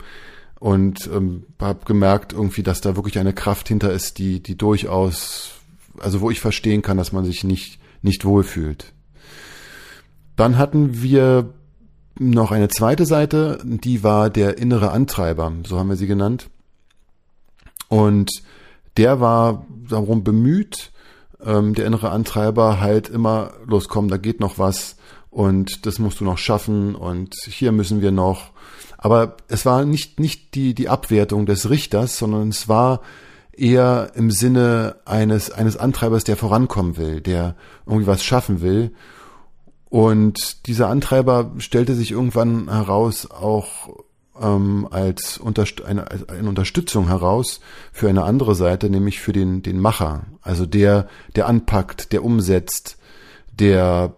und 0.61 1.09
ähm, 1.13 1.45
habe 1.61 1.85
gemerkt 1.85 2.33
irgendwie, 2.33 2.63
dass 2.63 2.81
da 2.81 2.97
wirklich 2.97 3.19
eine 3.19 3.33
Kraft 3.33 3.69
hinter 3.69 3.93
ist, 3.93 4.19
die 4.19 4.43
die 4.43 4.57
durchaus, 4.57 5.53
also 5.99 6.21
wo 6.21 6.31
ich 6.31 6.41
verstehen 6.41 6.83
kann, 6.83 6.97
dass 6.97 7.13
man 7.13 7.25
sich 7.25 7.45
nicht 7.45 7.79
nicht 8.03 8.25
wohlfühlt. 8.25 8.93
Dann 10.39 10.57
hatten 10.57 11.03
wir 11.03 11.53
noch 12.17 12.53
eine 12.53 12.69
zweite 12.69 13.07
Seite, 13.07 13.59
die 13.65 14.05
war 14.05 14.31
der 14.31 14.57
innere 14.57 14.93
Antreiber, 14.93 15.53
so 15.67 15.81
haben 15.81 15.89
wir 15.89 15.97
sie 15.97 16.07
genannt. 16.07 16.49
Und 17.89 18.31
der 18.97 19.21
war 19.21 19.67
darum 19.89 20.23
bemüht, 20.23 20.93
ähm, 21.45 21.75
der 21.75 21.87
innere 21.87 22.11
Antreiber 22.11 22.81
halt 22.81 23.09
immer 23.09 23.51
loskommen, 23.67 24.09
da 24.09 24.17
geht 24.17 24.39
noch 24.39 24.61
was, 24.61 24.95
und 25.31 25.87
das 25.87 25.99
musst 25.99 26.21
du 26.21 26.25
noch 26.25 26.39
schaffen 26.39 26.95
und 26.95 27.35
hier 27.45 27.73
müssen 27.73 28.01
wir 28.01 28.13
noch. 28.13 28.53
Aber 28.97 29.39
es 29.49 29.67
war 29.67 29.85
nicht, 29.85 30.21
nicht 30.21 30.55
die, 30.55 30.73
die 30.73 30.89
Abwertung 30.89 31.47
des 31.47 31.69
Richters, 31.69 32.17
sondern 32.17 32.51
es 32.51 32.69
war 32.69 33.01
eher 33.51 34.13
im 34.15 34.31
Sinne 34.31 34.99
eines, 35.05 35.51
eines 35.51 35.77
Antreibers, 35.77 36.23
der 36.23 36.37
vorankommen 36.37 36.97
will, 36.97 37.21
der 37.21 37.57
irgendwie 37.87 38.07
was 38.07 38.23
schaffen 38.23 38.61
will. 38.61 38.93
Und 39.89 40.67
dieser 40.67 40.89
Antreiber 40.89 41.53
stellte 41.59 41.95
sich 41.95 42.11
irgendwann 42.11 42.71
heraus 42.71 43.31
auch 43.31 44.05
ähm, 44.41 44.87
als, 44.91 45.39
Unterst 45.39 45.83
eine, 45.83 46.11
als 46.11 46.29
eine 46.29 46.49
Unterstützung 46.49 47.09
heraus 47.09 47.61
für 47.93 48.09
eine 48.09 48.25
andere 48.25 48.55
Seite, 48.55 48.91
nämlich 48.91 49.21
für 49.21 49.33
den, 49.33 49.63
den 49.63 49.81
Macher, 49.81 50.27
also 50.43 50.67
der, 50.67 51.09
der 51.37 51.47
anpackt, 51.47 52.13
der 52.13 52.25
umsetzt, 52.25 52.99
der 53.53 54.15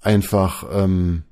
einfach, 0.00 0.66
ähm, 0.72 1.22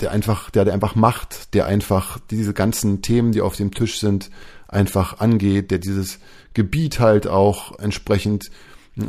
der 0.00 0.10
einfach, 0.10 0.50
der, 0.50 0.64
der 0.64 0.74
einfach 0.74 0.94
macht, 0.94 1.54
der 1.54 1.66
einfach 1.66 2.18
diese 2.30 2.54
ganzen 2.54 3.02
Themen, 3.02 3.32
die 3.32 3.42
auf 3.42 3.56
dem 3.56 3.72
Tisch 3.72 4.00
sind, 4.00 4.30
einfach 4.66 5.20
angeht, 5.20 5.70
der 5.70 5.78
dieses 5.78 6.18
Gebiet 6.54 6.98
halt 6.98 7.26
auch 7.26 7.78
entsprechend 7.78 8.50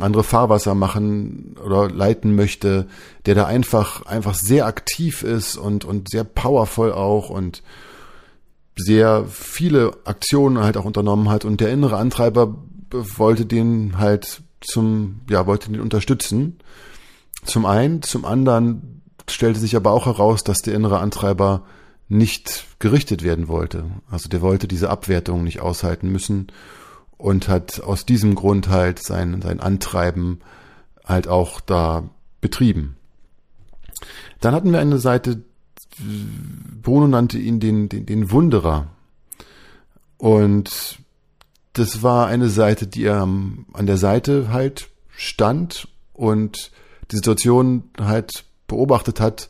andere 0.00 0.24
Fahrwasser 0.24 0.74
machen 0.74 1.56
oder 1.64 1.90
leiten 1.90 2.34
möchte, 2.34 2.86
der 3.26 3.34
da 3.34 3.46
einfach, 3.46 4.06
einfach 4.06 4.34
sehr 4.34 4.66
aktiv 4.66 5.22
ist 5.22 5.56
und, 5.56 5.84
und 5.84 6.08
sehr 6.10 6.24
powervoll 6.24 6.92
auch 6.92 7.30
und 7.30 7.62
sehr 8.76 9.26
viele 9.28 9.92
Aktionen 10.04 10.62
halt 10.62 10.76
auch 10.76 10.84
unternommen 10.84 11.28
hat. 11.28 11.44
Und 11.44 11.60
der 11.60 11.70
innere 11.70 11.96
Antreiber 11.96 12.56
wollte 12.90 13.44
den 13.44 13.98
halt 13.98 14.42
zum, 14.60 15.20
ja, 15.28 15.46
wollte 15.46 15.70
den 15.70 15.80
unterstützen. 15.80 16.58
Zum 17.44 17.66
einen, 17.66 18.02
zum 18.02 18.24
anderen 18.24 19.02
stellte 19.28 19.60
sich 19.60 19.76
aber 19.76 19.90
auch 19.90 20.06
heraus, 20.06 20.44
dass 20.44 20.62
der 20.62 20.74
innere 20.74 21.00
Antreiber 21.00 21.64
nicht 22.08 22.66
gerichtet 22.78 23.22
werden 23.22 23.48
wollte. 23.48 23.84
Also 24.10 24.28
der 24.28 24.42
wollte 24.42 24.68
diese 24.68 24.90
Abwertung 24.90 25.44
nicht 25.44 25.60
aushalten 25.60 26.10
müssen 26.10 26.48
und 27.22 27.46
hat 27.46 27.80
aus 27.80 28.04
diesem 28.04 28.34
Grund 28.34 28.68
halt 28.68 29.00
sein, 29.00 29.42
sein 29.42 29.60
Antreiben 29.60 30.40
halt 31.06 31.28
auch 31.28 31.60
da 31.60 32.10
betrieben. 32.40 32.96
Dann 34.40 34.56
hatten 34.56 34.72
wir 34.72 34.80
eine 34.80 34.98
Seite, 34.98 35.44
Bruno 36.82 37.06
nannte 37.06 37.38
ihn 37.38 37.60
den, 37.60 37.88
den, 37.88 38.06
den 38.06 38.32
Wunderer. 38.32 38.88
Und 40.18 40.98
das 41.74 42.02
war 42.02 42.26
eine 42.26 42.48
Seite, 42.48 42.88
die 42.88 43.04
er 43.04 43.22
an 43.22 43.86
der 43.86 43.98
Seite 43.98 44.48
halt 44.48 44.90
stand 45.10 45.86
und 46.14 46.72
die 47.12 47.16
Situation 47.16 47.84
halt 48.00 48.46
beobachtet 48.66 49.20
hat 49.20 49.48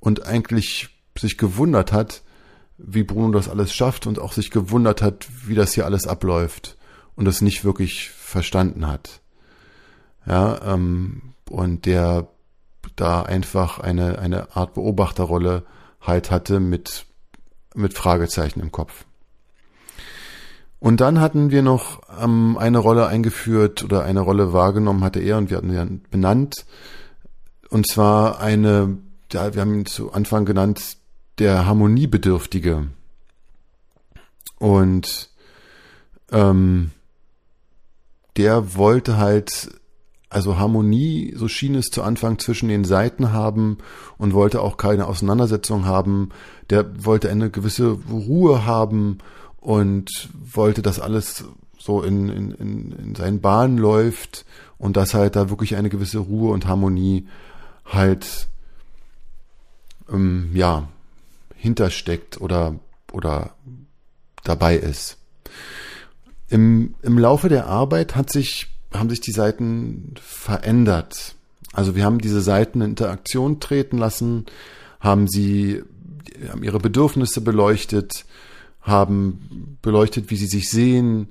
und 0.00 0.26
eigentlich 0.26 0.88
sich 1.16 1.38
gewundert 1.38 1.92
hat, 1.92 2.22
wie 2.78 3.04
Bruno 3.04 3.30
das 3.30 3.48
alles 3.48 3.72
schafft 3.72 4.08
und 4.08 4.18
auch 4.18 4.32
sich 4.32 4.50
gewundert 4.50 5.02
hat, 5.02 5.28
wie 5.46 5.54
das 5.54 5.72
hier 5.72 5.84
alles 5.84 6.08
abläuft 6.08 6.76
und 7.16 7.26
es 7.28 7.40
nicht 7.40 7.64
wirklich 7.64 8.10
verstanden 8.10 8.86
hat. 8.86 9.20
Ja, 10.26 10.74
ähm, 10.74 11.34
und 11.50 11.86
der 11.86 12.28
da 12.96 13.22
einfach 13.22 13.78
eine, 13.78 14.18
eine 14.18 14.56
Art 14.56 14.74
Beobachterrolle 14.74 15.64
halt 16.00 16.30
hatte 16.30 16.60
mit, 16.60 17.06
mit 17.74 17.94
Fragezeichen 17.94 18.60
im 18.60 18.72
Kopf. 18.72 19.04
Und 20.78 21.00
dann 21.00 21.20
hatten 21.20 21.50
wir 21.50 21.62
noch 21.62 22.02
ähm, 22.20 22.58
eine 22.58 22.78
Rolle 22.78 23.06
eingeführt 23.06 23.84
oder 23.84 24.04
eine 24.04 24.20
Rolle 24.20 24.52
wahrgenommen 24.52 25.04
hatte 25.04 25.20
er 25.20 25.38
und 25.38 25.48
wir 25.48 25.58
hatten 25.58 25.70
sie 25.70 26.00
benannt, 26.10 26.66
und 27.72 27.86
zwar 27.86 28.40
eine, 28.40 28.98
ja, 29.32 29.54
wir 29.54 29.62
haben 29.62 29.74
ihn 29.74 29.86
zu 29.86 30.12
Anfang 30.12 30.44
genannt, 30.44 30.98
der 31.38 31.64
Harmoniebedürftige. 31.64 32.88
Und 34.58 35.30
ähm, 36.30 36.90
der 38.36 38.74
wollte 38.74 39.18
halt, 39.18 39.70
also 40.28 40.58
Harmonie, 40.58 41.34
so 41.36 41.48
schien 41.48 41.74
es 41.74 41.86
zu 41.86 42.02
Anfang 42.02 42.38
zwischen 42.38 42.68
den 42.68 42.84
Seiten 42.84 43.32
haben 43.32 43.78
und 44.18 44.34
wollte 44.34 44.62
auch 44.62 44.76
keine 44.76 45.06
Auseinandersetzung 45.06 45.84
haben. 45.84 46.30
Der 46.70 47.04
wollte 47.04 47.30
eine 47.30 47.50
gewisse 47.50 47.98
Ruhe 48.10 48.64
haben 48.64 49.18
und 49.58 50.30
wollte, 50.32 50.82
dass 50.82 51.00
alles 51.00 51.44
so 51.78 52.02
in, 52.02 52.28
in, 52.28 52.50
in, 52.52 52.92
in 52.92 53.14
seinen 53.14 53.40
Bahnen 53.40 53.76
läuft 53.76 54.44
und 54.78 54.96
dass 54.96 55.14
halt 55.14 55.36
da 55.36 55.50
wirklich 55.50 55.76
eine 55.76 55.90
gewisse 55.90 56.18
Ruhe 56.18 56.52
und 56.52 56.66
Harmonie 56.66 57.26
halt 57.84 58.48
ähm, 60.10 60.50
ja 60.54 60.88
hintersteckt 61.56 62.40
oder 62.40 62.76
oder 63.12 63.54
dabei 64.44 64.76
ist. 64.76 65.18
Im, 66.52 66.96
Im 67.00 67.16
Laufe 67.16 67.48
der 67.48 67.66
Arbeit 67.66 68.14
hat 68.14 68.30
sich, 68.30 68.66
haben 68.92 69.08
sich 69.08 69.22
die 69.22 69.32
Seiten 69.32 70.12
verändert. 70.20 71.34
Also 71.72 71.96
wir 71.96 72.04
haben 72.04 72.18
diese 72.18 72.42
Seiten 72.42 72.82
in 72.82 72.90
Interaktion 72.90 73.58
treten 73.58 73.96
lassen, 73.96 74.44
haben 75.00 75.28
sie, 75.28 75.82
haben 76.50 76.62
ihre 76.62 76.78
Bedürfnisse 76.78 77.40
beleuchtet, 77.40 78.26
haben 78.82 79.78
beleuchtet, 79.80 80.30
wie 80.30 80.36
sie 80.36 80.46
sich 80.46 80.68
sehen, 80.68 81.28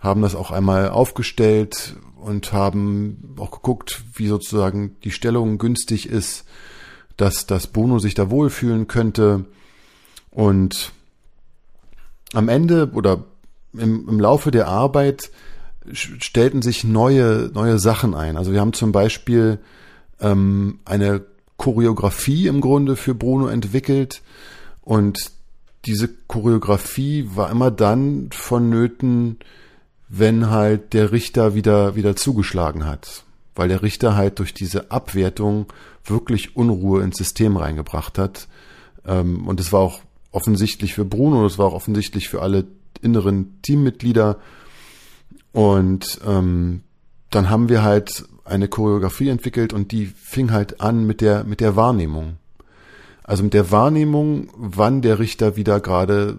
haben 0.00 0.22
das 0.22 0.34
auch 0.34 0.50
einmal 0.50 0.88
aufgestellt 0.88 1.94
und 2.16 2.52
haben 2.52 3.36
auch 3.38 3.52
geguckt, 3.52 4.02
wie 4.14 4.26
sozusagen 4.26 4.96
die 5.04 5.12
Stellung 5.12 5.58
günstig 5.58 6.08
ist, 6.08 6.46
dass 7.16 7.46
das 7.46 7.68
Bono 7.68 8.00
sich 8.00 8.14
da 8.14 8.28
wohlfühlen 8.28 8.88
könnte. 8.88 9.44
Und 10.32 10.90
am 12.32 12.48
Ende 12.48 12.90
oder 12.92 13.24
im, 13.78 14.08
im 14.08 14.20
Laufe 14.20 14.50
der 14.50 14.68
Arbeit 14.68 15.30
stellten 15.92 16.62
sich 16.62 16.84
neue, 16.84 17.50
neue 17.52 17.78
Sachen 17.78 18.14
ein. 18.14 18.36
Also 18.36 18.52
wir 18.52 18.60
haben 18.60 18.72
zum 18.72 18.92
Beispiel 18.92 19.58
ähm, 20.20 20.80
eine 20.84 21.24
Choreografie 21.56 22.46
im 22.46 22.60
Grunde 22.60 22.96
für 22.96 23.14
Bruno 23.14 23.48
entwickelt 23.48 24.22
und 24.82 25.32
diese 25.86 26.08
Choreografie 26.08 27.28
war 27.34 27.50
immer 27.50 27.70
dann 27.70 28.30
vonnöten, 28.32 29.38
wenn 30.08 30.50
halt 30.50 30.94
der 30.94 31.12
Richter 31.12 31.54
wieder, 31.54 31.96
wieder 31.96 32.16
zugeschlagen 32.16 32.86
hat. 32.86 33.24
Weil 33.54 33.68
der 33.68 33.82
Richter 33.82 34.16
halt 34.16 34.38
durch 34.38 34.54
diese 34.54 34.90
Abwertung 34.90 35.66
wirklich 36.04 36.56
Unruhe 36.56 37.02
ins 37.02 37.18
System 37.18 37.56
reingebracht 37.56 38.18
hat. 38.18 38.48
Ähm, 39.06 39.46
und 39.46 39.60
es 39.60 39.72
war 39.72 39.80
auch 39.80 40.00
offensichtlich 40.32 40.94
für 40.94 41.04
Bruno, 41.04 41.46
es 41.46 41.58
war 41.58 41.66
auch 41.66 41.74
offensichtlich 41.74 42.28
für 42.28 42.42
alle 42.42 42.64
inneren 43.02 43.60
Teammitglieder. 43.62 44.38
Und 45.52 46.20
ähm, 46.26 46.82
dann 47.30 47.50
haben 47.50 47.68
wir 47.68 47.82
halt 47.82 48.24
eine 48.44 48.68
Choreografie 48.68 49.28
entwickelt 49.28 49.72
und 49.72 49.92
die 49.92 50.06
fing 50.06 50.52
halt 50.52 50.80
an 50.80 51.06
mit 51.06 51.20
der, 51.20 51.44
mit 51.44 51.60
der 51.60 51.76
Wahrnehmung. 51.76 52.36
Also 53.22 53.42
mit 53.42 53.54
der 53.54 53.70
Wahrnehmung, 53.70 54.50
wann 54.56 55.00
der 55.00 55.18
Richter 55.18 55.56
wieder 55.56 55.80
gerade 55.80 56.36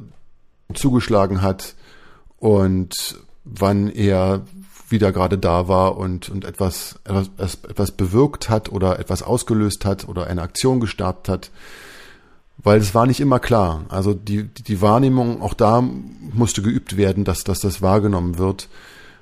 zugeschlagen 0.74 1.42
hat 1.42 1.76
und 2.38 3.20
wann 3.44 3.90
er 3.90 4.46
wieder 4.90 5.12
gerade 5.12 5.38
da 5.38 5.68
war 5.68 5.98
und, 5.98 6.30
und 6.30 6.46
etwas, 6.46 7.00
etwas, 7.04 7.56
etwas 7.68 7.92
bewirkt 7.92 8.50
hat 8.50 8.72
oder 8.72 9.00
etwas 9.00 9.24
ausgelöst 9.24 9.84
hat 9.86 10.08
oder 10.08 10.28
eine 10.28 10.42
Aktion 10.42 10.80
gestartet 10.80 11.30
hat. 11.30 11.52
Weil 12.66 12.80
es 12.80 12.96
war 12.96 13.06
nicht 13.06 13.20
immer 13.20 13.40
klar. 13.40 13.86
Also 13.90 14.16
die, 14.16 14.44
die 14.44 14.82
Wahrnehmung, 14.82 15.44
auch 15.44 15.54
da 15.54 15.82
musste 16.34 16.64
geübt 16.64 16.98
werden, 16.98 17.24
dass, 17.24 17.44
dass 17.44 17.60
das 17.60 17.84
wahrgenommen 17.84 18.40
wird, 18.40 18.70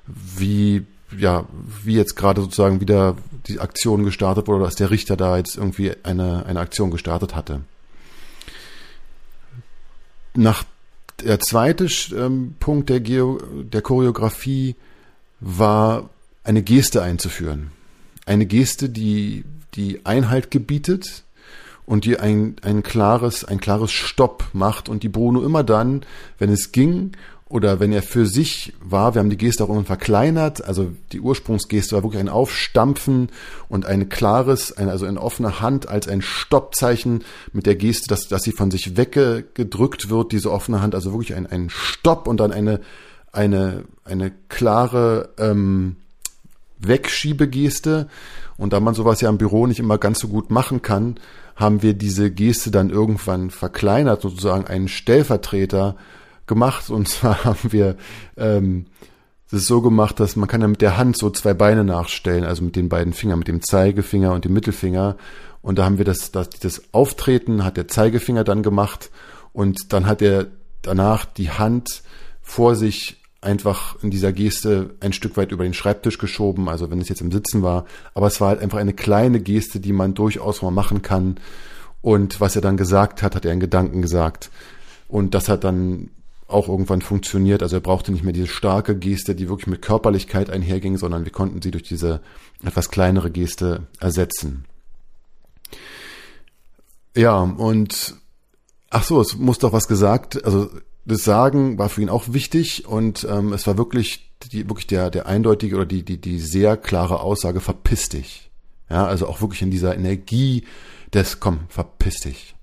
wie 0.06 0.86
ja, 1.16 1.44
wie 1.84 1.94
jetzt 1.94 2.16
gerade 2.16 2.40
sozusagen 2.40 2.80
wieder 2.80 3.16
die 3.46 3.60
Aktion 3.60 4.02
gestartet 4.02 4.48
wurde, 4.48 4.64
dass 4.64 4.76
der 4.76 4.90
Richter 4.90 5.16
da 5.16 5.36
jetzt 5.36 5.56
irgendwie 5.56 5.92
eine, 6.02 6.46
eine 6.46 6.58
Aktion 6.58 6.90
gestartet 6.90 7.36
hatte. 7.36 7.60
Nach 10.34 10.64
der 11.22 11.38
zweite 11.38 11.86
ähm, 12.16 12.56
Punkt 12.58 12.88
der, 12.88 13.00
Geo, 13.00 13.38
der 13.62 13.82
Choreografie 13.82 14.74
war 15.40 16.08
eine 16.44 16.62
Geste 16.62 17.02
einzuführen. 17.02 17.70
Eine 18.24 18.46
Geste, 18.46 18.88
die 18.88 19.44
die 19.74 20.04
Einhalt 20.06 20.50
gebietet 20.50 21.24
und 21.86 22.04
die 22.04 22.18
ein, 22.18 22.56
ein 22.62 22.82
klares, 22.82 23.44
ein 23.44 23.60
klares 23.60 23.92
Stopp 23.92 24.44
macht 24.52 24.88
und 24.88 25.02
die 25.02 25.08
Bruno 25.08 25.42
immer 25.42 25.64
dann, 25.64 26.02
wenn 26.38 26.50
es 26.50 26.72
ging 26.72 27.12
oder 27.48 27.78
wenn 27.78 27.92
er 27.92 28.02
für 28.02 28.26
sich 28.26 28.72
war, 28.82 29.14
wir 29.14 29.20
haben 29.20 29.30
die 29.30 29.36
Geste 29.36 29.62
auch 29.62 29.68
irgendwann 29.68 29.86
verkleinert, 29.86 30.64
also 30.64 30.92
die 31.12 31.20
Ursprungsgeste 31.20 31.94
war 31.94 32.02
wirklich 32.02 32.20
ein 32.20 32.28
Aufstampfen 32.28 33.28
und 33.68 33.86
ein 33.86 34.08
klares, 34.08 34.72
ein, 34.72 34.88
also 34.88 35.04
eine 35.04 35.20
offene 35.20 35.60
Hand 35.60 35.88
als 35.88 36.08
ein 36.08 36.22
Stoppzeichen 36.22 37.22
mit 37.52 37.66
der 37.66 37.76
Geste, 37.76 38.08
dass, 38.08 38.28
dass 38.28 38.42
sie 38.42 38.52
von 38.52 38.70
sich 38.70 38.96
weggedrückt 38.96 40.08
wird, 40.08 40.32
diese 40.32 40.50
offene 40.50 40.80
Hand, 40.80 40.94
also 40.94 41.12
wirklich 41.12 41.34
ein, 41.34 41.46
ein 41.46 41.68
Stopp 41.70 42.26
und 42.26 42.40
dann 42.40 42.50
eine, 42.50 42.80
eine, 43.30 43.84
eine 44.04 44.32
klare 44.48 45.28
ähm, 45.38 45.96
Wegschiebegeste. 46.88 48.08
Und 48.56 48.72
da 48.72 48.80
man 48.80 48.94
sowas 48.94 49.20
ja 49.20 49.28
im 49.28 49.38
Büro 49.38 49.66
nicht 49.66 49.80
immer 49.80 49.98
ganz 49.98 50.20
so 50.20 50.28
gut 50.28 50.50
machen 50.50 50.82
kann, 50.82 51.16
haben 51.56 51.82
wir 51.82 51.94
diese 51.94 52.30
Geste 52.30 52.70
dann 52.70 52.90
irgendwann 52.90 53.50
verkleinert, 53.50 54.22
sozusagen 54.22 54.66
einen 54.66 54.88
Stellvertreter 54.88 55.96
gemacht. 56.46 56.90
Und 56.90 57.08
zwar 57.08 57.44
haben 57.44 57.72
wir 57.72 57.96
ähm, 58.36 58.86
das 59.50 59.66
so 59.66 59.80
gemacht, 59.80 60.20
dass 60.20 60.36
man 60.36 60.48
kann 60.48 60.60
ja 60.60 60.68
mit 60.68 60.80
der 60.80 60.96
Hand 60.96 61.16
so 61.16 61.30
zwei 61.30 61.54
Beine 61.54 61.84
nachstellen, 61.84 62.44
also 62.44 62.64
mit 62.64 62.76
den 62.76 62.88
beiden 62.88 63.12
Fingern, 63.12 63.38
mit 63.38 63.48
dem 63.48 63.62
Zeigefinger 63.62 64.32
und 64.32 64.44
dem 64.44 64.52
Mittelfinger. 64.52 65.16
Und 65.62 65.78
da 65.78 65.84
haben 65.84 65.98
wir 65.98 66.04
das, 66.04 66.30
das, 66.30 66.50
das 66.50 66.82
Auftreten 66.92 67.64
hat 67.64 67.76
der 67.76 67.88
Zeigefinger 67.88 68.44
dann 68.44 68.62
gemacht 68.62 69.10
und 69.52 69.92
dann 69.92 70.06
hat 70.06 70.20
er 70.20 70.48
danach 70.82 71.24
die 71.24 71.50
Hand 71.50 72.02
vor 72.42 72.74
sich 72.74 73.23
einfach 73.44 74.02
in 74.02 74.10
dieser 74.10 74.32
Geste 74.32 74.94
ein 75.00 75.12
Stück 75.12 75.36
weit 75.36 75.52
über 75.52 75.64
den 75.64 75.74
Schreibtisch 75.74 76.18
geschoben, 76.18 76.68
also 76.68 76.90
wenn 76.90 77.00
es 77.00 77.08
jetzt 77.08 77.20
im 77.20 77.30
Sitzen 77.30 77.62
war. 77.62 77.84
Aber 78.14 78.26
es 78.26 78.40
war 78.40 78.48
halt 78.48 78.60
einfach 78.60 78.78
eine 78.78 78.92
kleine 78.92 79.40
Geste, 79.40 79.80
die 79.80 79.92
man 79.92 80.14
durchaus 80.14 80.62
mal 80.62 80.70
machen 80.70 81.02
kann. 81.02 81.36
Und 82.02 82.40
was 82.40 82.56
er 82.56 82.62
dann 82.62 82.76
gesagt 82.76 83.22
hat, 83.22 83.34
hat 83.34 83.44
er 83.44 83.52
in 83.52 83.60
Gedanken 83.60 84.02
gesagt. 84.02 84.50
Und 85.08 85.34
das 85.34 85.48
hat 85.48 85.64
dann 85.64 86.10
auch 86.48 86.68
irgendwann 86.68 87.02
funktioniert. 87.02 87.62
Also 87.62 87.76
er 87.76 87.80
brauchte 87.80 88.12
nicht 88.12 88.24
mehr 88.24 88.32
diese 88.32 88.46
starke 88.46 88.96
Geste, 88.96 89.34
die 89.34 89.48
wirklich 89.48 89.66
mit 89.66 89.82
Körperlichkeit 89.82 90.50
einherging, 90.50 90.98
sondern 90.98 91.24
wir 91.24 91.32
konnten 91.32 91.62
sie 91.62 91.70
durch 91.70 91.84
diese 91.84 92.20
etwas 92.62 92.90
kleinere 92.90 93.30
Geste 93.30 93.86
ersetzen. 94.00 94.64
Ja, 97.16 97.40
und 97.40 98.16
ach 98.90 99.04
so, 99.04 99.20
es 99.20 99.36
muss 99.36 99.58
doch 99.58 99.72
was 99.72 99.88
gesagt, 99.88 100.44
also 100.44 100.68
das 101.06 101.24
Sagen 101.24 101.78
war 101.78 101.88
für 101.88 102.02
ihn 102.02 102.08
auch 102.08 102.32
wichtig 102.32 102.86
und 102.86 103.26
ähm, 103.28 103.52
es 103.52 103.66
war 103.66 103.76
wirklich 103.76 104.32
die, 104.52 104.68
wirklich 104.68 104.86
der 104.86 105.10
der 105.10 105.26
eindeutige 105.26 105.76
oder 105.76 105.86
die 105.86 106.02
die 106.02 106.20
die 106.20 106.38
sehr 106.38 106.76
klare 106.76 107.20
Aussage 107.20 107.60
verpiss 107.60 108.08
dich. 108.08 108.50
Ja, 108.90 109.06
also 109.06 109.26
auch 109.26 109.40
wirklich 109.40 109.62
in 109.62 109.70
dieser 109.70 109.94
Energie 109.94 110.64
des 111.12 111.40
komm, 111.40 111.60
verpiss 111.68 112.20
dich. 112.20 112.54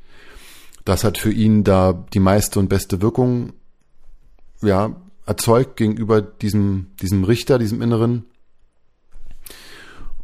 Das 0.86 1.04
hat 1.04 1.18
für 1.18 1.32
ihn 1.32 1.64
da 1.64 2.06
die 2.14 2.20
meiste 2.20 2.60
und 2.60 2.70
beste 2.70 3.02
Wirkung 3.02 3.54
ja, 4.62 4.96
erzeugt 5.26 5.78
gegenüber 5.78 6.22
diesem, 6.22 6.88
diesem 7.02 7.24
Richter, 7.24 7.60
diesem 7.60 7.82
Inneren. 7.82 8.26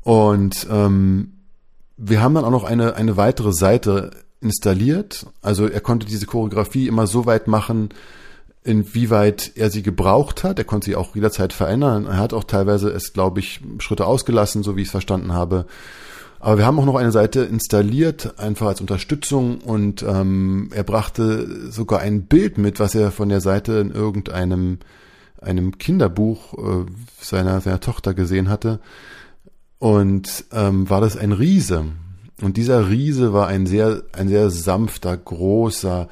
Und 0.02 0.68
ähm, 0.70 1.34
wir 1.98 2.22
haben 2.22 2.36
dann 2.36 2.46
auch 2.46 2.52
noch 2.52 2.64
eine, 2.64 2.96
eine 2.96 3.18
weitere 3.18 3.54
Seite 3.54 4.12
installiert. 4.48 5.28
Also 5.42 5.68
er 5.68 5.82
konnte 5.82 6.08
diese 6.08 6.26
Choreografie 6.26 6.88
immer 6.88 7.08
so 7.08 7.26
weit 7.26 7.48
machen, 7.48 7.90
inwieweit 8.64 9.52
er 9.56 9.70
sie 9.70 9.84
gebraucht 9.84 10.44
hat. 10.44 10.60
Er 10.60 10.66
konnte 10.66 10.86
sie 10.86 10.96
auch 10.96 11.16
jederzeit 11.16 11.54
verändern. 11.54 12.06
Er 12.06 12.18
hat 12.18 12.34
auch 12.34 12.44
teilweise 12.44 12.90
es, 12.90 13.14
glaube 13.14 13.40
ich, 13.40 13.62
Schritte 13.80 14.06
ausgelassen, 14.06 14.64
so 14.64 14.76
wie 14.76 14.82
ich 14.82 14.88
es 14.88 14.92
verstanden 14.92 15.34
habe. 15.34 15.66
Aber 16.40 16.58
wir 16.58 16.66
haben 16.66 16.80
auch 16.80 16.86
noch 16.86 16.96
eine 16.96 17.12
Seite 17.12 17.42
installiert, 17.42 18.40
einfach 18.40 18.68
als 18.68 18.82
Unterstützung 18.82 19.60
und 19.60 20.04
ähm, 20.04 20.70
er 20.72 20.84
brachte 20.84 21.72
sogar 21.72 22.00
ein 22.02 22.26
Bild 22.26 22.60
mit, 22.60 22.80
was 22.80 22.94
er 22.94 23.12
von 23.12 23.30
der 23.30 23.42
Seite 23.42 23.74
in 23.80 23.92
irgendeinem 23.92 24.80
einem 25.42 25.78
Kinderbuch 25.78 26.54
äh, 26.54 26.86
seiner, 27.22 27.62
seiner 27.62 27.80
Tochter 27.80 28.14
gesehen 28.14 28.50
hatte. 28.50 28.80
Und 29.80 30.46
ähm, 30.52 30.90
war 30.90 31.02
das 31.02 31.18
ein 31.18 31.32
Riese. 31.32 31.86
Und 32.42 32.58
dieser 32.58 32.90
Riese 32.90 33.34
war 33.34 33.48
ein 33.48 33.66
sehr, 33.66 34.04
ein 34.14 34.28
sehr 34.28 34.50
sanfter, 34.50 35.18
großer, 35.18 36.08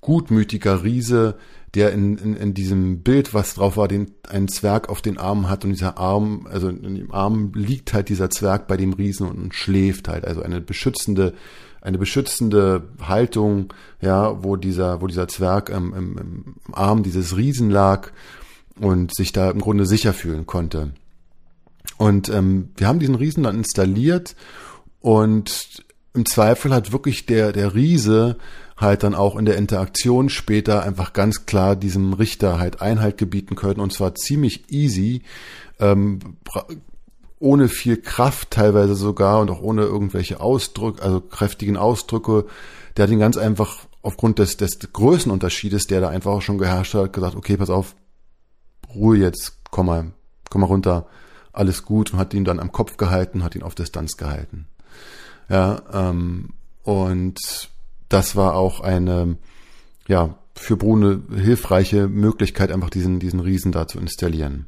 gutmütiger 0.00 0.82
Riese, 0.84 1.36
der 1.74 1.92
in, 1.92 2.16
in, 2.16 2.36
in 2.36 2.54
diesem 2.54 3.02
Bild, 3.02 3.34
was 3.34 3.54
drauf 3.54 3.76
war, 3.76 3.86
den, 3.86 4.12
einen 4.26 4.48
Zwerg 4.48 4.88
auf 4.88 5.02
den 5.02 5.18
Arm 5.18 5.50
hat 5.50 5.64
und 5.64 5.72
dieser 5.72 5.98
Arm, 5.98 6.46
also 6.50 6.68
in 6.70 6.94
dem 6.94 7.12
Arm 7.12 7.52
liegt 7.54 7.92
halt 7.92 8.08
dieser 8.08 8.30
Zwerg 8.30 8.66
bei 8.66 8.78
dem 8.78 8.94
Riesen 8.94 9.28
und 9.28 9.54
schläft 9.54 10.08
halt, 10.08 10.24
also 10.24 10.40
eine 10.40 10.62
beschützende, 10.62 11.34
eine 11.82 11.98
beschützende 11.98 12.88
Haltung, 13.02 13.74
ja, 14.00 14.42
wo 14.42 14.56
dieser, 14.56 15.02
wo 15.02 15.06
dieser 15.06 15.28
Zwerg 15.28 15.68
im, 15.68 15.92
im, 15.92 16.18
im 16.18 16.54
Arm 16.72 17.02
dieses 17.02 17.36
Riesen 17.36 17.70
lag 17.70 18.10
und 18.80 19.14
sich 19.14 19.32
da 19.32 19.50
im 19.50 19.60
Grunde 19.60 19.84
sicher 19.84 20.14
fühlen 20.14 20.46
konnte. 20.46 20.92
Und 21.98 22.30
ähm, 22.30 22.70
wir 22.76 22.88
haben 22.88 23.00
diesen 23.00 23.14
Riesen 23.14 23.42
dann 23.42 23.56
installiert 23.56 24.34
und 25.06 25.84
im 26.14 26.26
Zweifel 26.26 26.74
hat 26.74 26.90
wirklich 26.90 27.26
der, 27.26 27.52
der 27.52 27.76
Riese 27.76 28.38
halt 28.76 29.04
dann 29.04 29.14
auch 29.14 29.36
in 29.36 29.44
der 29.44 29.56
Interaktion 29.56 30.28
später 30.28 30.82
einfach 30.82 31.12
ganz 31.12 31.46
klar 31.46 31.76
diesem 31.76 32.12
Richter 32.12 32.58
halt 32.58 32.80
Einhalt 32.80 33.16
gebieten 33.16 33.54
können 33.54 33.78
und 33.78 33.92
zwar 33.92 34.16
ziemlich 34.16 34.72
easy, 34.72 35.22
ähm, 35.78 36.18
ohne 37.38 37.68
viel 37.68 37.98
Kraft 37.98 38.50
teilweise 38.50 38.96
sogar 38.96 39.38
und 39.38 39.48
auch 39.48 39.60
ohne 39.60 39.82
irgendwelche 39.82 40.40
Ausdrücke, 40.40 41.00
also 41.00 41.20
kräftigen 41.20 41.76
Ausdrücke. 41.76 42.46
Der 42.96 43.04
hat 43.04 43.12
ihn 43.12 43.20
ganz 43.20 43.36
einfach 43.36 43.86
aufgrund 44.02 44.40
des, 44.40 44.56
des 44.56 44.80
Größenunterschiedes, 44.92 45.86
der 45.86 46.00
da 46.00 46.08
einfach 46.08 46.32
auch 46.32 46.42
schon 46.42 46.58
geherrscht 46.58 46.94
hat, 46.94 47.12
gesagt, 47.12 47.36
okay, 47.36 47.56
pass 47.56 47.70
auf, 47.70 47.94
Ruhe 48.92 49.18
jetzt, 49.18 49.58
komm 49.70 49.86
mal, 49.86 50.10
komm 50.50 50.62
mal 50.62 50.66
runter, 50.66 51.06
alles 51.52 51.84
gut 51.84 52.12
und 52.12 52.18
hat 52.18 52.34
ihn 52.34 52.44
dann 52.44 52.58
am 52.58 52.72
Kopf 52.72 52.96
gehalten, 52.96 53.44
hat 53.44 53.54
ihn 53.54 53.62
auf 53.62 53.76
Distanz 53.76 54.16
gehalten. 54.16 54.66
Ja, 55.48 55.82
ähm, 55.92 56.50
und 56.82 57.68
das 58.08 58.36
war 58.36 58.54
auch 58.54 58.80
eine, 58.80 59.36
ja, 60.08 60.38
für 60.54 60.76
Bruno 60.76 61.18
hilfreiche 61.34 62.08
Möglichkeit, 62.08 62.72
einfach 62.72 62.90
diesen, 62.90 63.20
diesen 63.20 63.40
Riesen 63.40 63.72
da 63.72 63.86
zu 63.86 63.98
installieren. 63.98 64.66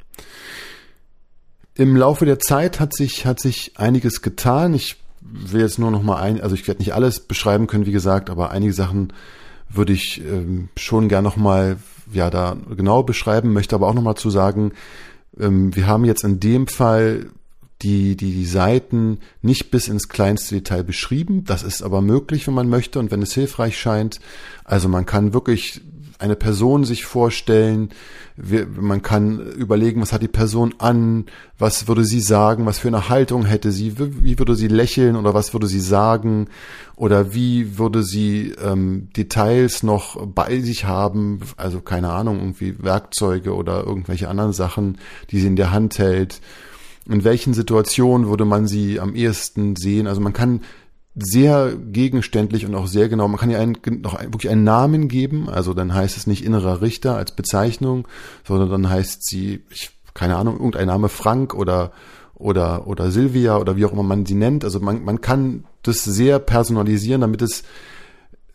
Im 1.75 1.97
Laufe 1.97 2.27
der 2.27 2.39
Zeit 2.39 2.81
hat 2.81 2.95
sich, 2.95 3.25
hat 3.25 3.41
sich 3.41 3.73
einiges 3.77 4.21
getan. 4.21 4.75
Ich 4.75 4.97
will 5.21 5.63
jetzt 5.63 5.79
nur 5.79 5.91
noch 5.91 6.03
mal 6.03 6.21
ein, 6.21 6.41
also 6.41 6.55
ich 6.55 6.67
werde 6.67 6.81
nicht 6.81 6.95
alles 6.95 7.21
beschreiben 7.21 7.67
können, 7.67 7.87
wie 7.87 7.93
gesagt, 7.93 8.31
aber 8.31 8.51
einige 8.51 8.73
Sachen 8.73 9.13
würde 9.69 9.93
ich 9.93 10.23
ähm, 10.25 10.69
schon 10.77 11.09
gern 11.09 11.25
noch 11.25 11.37
mal 11.37 11.77
ja 12.13 12.31
da 12.31 12.57
genau 12.75 13.03
beschreiben, 13.03 13.53
möchte 13.53 13.75
aber 13.75 13.89
auch 13.89 13.95
noch 13.95 14.03
mal 14.03 14.17
zu 14.17 14.31
sagen, 14.31 14.73
ähm, 15.39 15.75
wir 15.77 15.87
haben 15.87 16.05
jetzt 16.05 16.25
in 16.25 16.41
dem 16.41 16.67
Fall 16.67 17.27
die, 17.83 18.17
die, 18.17 18.33
die 18.33 18.47
Seiten 18.47 19.19
nicht 19.41 19.71
bis 19.71 19.89
ins 19.89 20.09
kleinste 20.09 20.57
Detail 20.57 20.83
beschrieben. 20.83 21.45
Das 21.45 21.63
ist 21.63 21.83
aber 21.83 22.01
möglich, 22.03 22.47
wenn 22.47 22.55
man 22.55 22.69
möchte 22.69 22.99
und 22.99 23.11
wenn 23.11 23.23
es 23.23 23.35
hilfreich 23.35 23.79
scheint. 23.79 24.21
Also 24.65 24.89
man 24.89 25.07
kann 25.07 25.33
wirklich 25.33 25.81
eine 26.19 26.35
Person 26.35 26.85
sich 26.85 27.05
vorstellen, 27.05 27.91
man 28.77 29.03
kann 29.03 29.39
überlegen, 29.53 30.01
was 30.01 30.13
hat 30.13 30.23
die 30.23 30.29
Person 30.29 30.75
an, 30.79 31.27
was 31.59 31.89
würde 31.89 32.05
sie 32.05 32.21
sagen, 32.21 32.67
was 32.67 32.79
für 32.79 32.89
eine 32.89 33.09
Haltung 33.09 33.45
hätte 33.45 33.71
sie, 33.73 33.99
wie 33.99 34.39
würde 34.39 34.57
sie 34.57 34.69
lächeln 34.69 35.17
oder 35.17 35.35
was 35.35 35.53
würde 35.53 35.67
sie 35.67 35.81
sagen? 35.81 36.49
Oder 36.97 37.35
wie 37.35 37.79
würde 37.79 38.03
sie 38.03 38.55
ähm, 38.63 39.09
Details 39.17 39.85
noch 39.85 40.25
bei 40.27 40.61
sich 40.61 40.85
haben, 40.85 41.41
also 41.57 41.81
keine 41.81 42.11
Ahnung, 42.11 42.39
irgendwie 42.39 42.83
Werkzeuge 42.83 43.55
oder 43.55 43.85
irgendwelche 43.85 44.29
anderen 44.29 44.53
Sachen, 44.53 44.99
die 45.31 45.41
sie 45.41 45.47
in 45.47 45.57
der 45.57 45.71
Hand 45.71 45.99
hält 45.99 46.41
in 47.09 47.25
welchen 47.25 47.55
Situationen 47.55 48.29
würde 48.29 48.45
man 48.45 48.67
sie 48.67 49.01
am 49.01 49.15
ehesten 49.15 49.77
sehen. 49.77 50.07
Also 50.07 50.21
man 50.21 50.33
kann 50.33 50.61
sehr 51.15 51.75
gegenständlich 51.75 52.67
und 52.67 52.75
auch 52.75 52.87
sehr 52.87 53.09
genau, 53.09 53.27
man 53.29 53.39
kann 53.39 53.51
ja 53.51 53.59
einen, 53.59 53.77
noch 54.03 54.21
wirklich 54.21 54.51
einen 54.51 54.65
Namen 54.65 55.09
geben, 55.09 55.49
also 55.49 55.75
dann 55.75 55.95
heißt 55.95 56.17
es 56.17 56.27
nicht 56.27 56.45
innerer 56.45 56.81
Richter 56.81 57.17
als 57.17 57.33
Bezeichnung, 57.33 58.07
sondern 58.45 58.71
dann 58.71 58.89
heißt 58.89 59.27
sie, 59.27 59.65
ich, 59.71 59.91
keine 60.15 60.37
Ahnung, 60.37 60.57
irgendein 60.57 60.87
Name 60.87 61.09
Frank 61.09 61.55
oder 61.55 61.93
oder 62.35 62.87
oder 62.87 63.11
Silvia 63.11 63.59
oder 63.59 63.77
wie 63.77 63.85
auch 63.85 63.93
immer 63.93 64.05
man 64.05 64.27
sie 64.27 64.37
nennt. 64.37 64.65
Also 64.65 64.79
man, 64.79 65.05
man 65.05 65.21
kann 65.21 65.65
das 65.83 66.05
sehr 66.05 66.39
personalisieren, 66.39 67.21
damit 67.21 67.43
es 67.43 67.65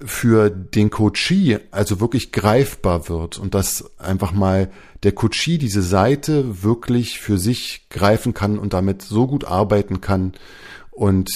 für 0.05 0.49
den 0.49 0.89
Coachee 0.89 1.59
also 1.71 1.99
wirklich 1.99 2.31
greifbar 2.31 3.07
wird 3.09 3.39
und 3.39 3.53
dass 3.53 3.97
einfach 3.99 4.33
mal 4.33 4.71
der 5.03 5.13
Coachee 5.13 5.57
diese 5.57 5.81
Seite 5.81 6.63
wirklich 6.63 7.19
für 7.19 7.37
sich 7.37 7.87
greifen 7.89 8.33
kann 8.33 8.59
und 8.59 8.73
damit 8.73 9.01
so 9.01 9.27
gut 9.27 9.45
arbeiten 9.45 10.01
kann 10.01 10.33
und 10.91 11.29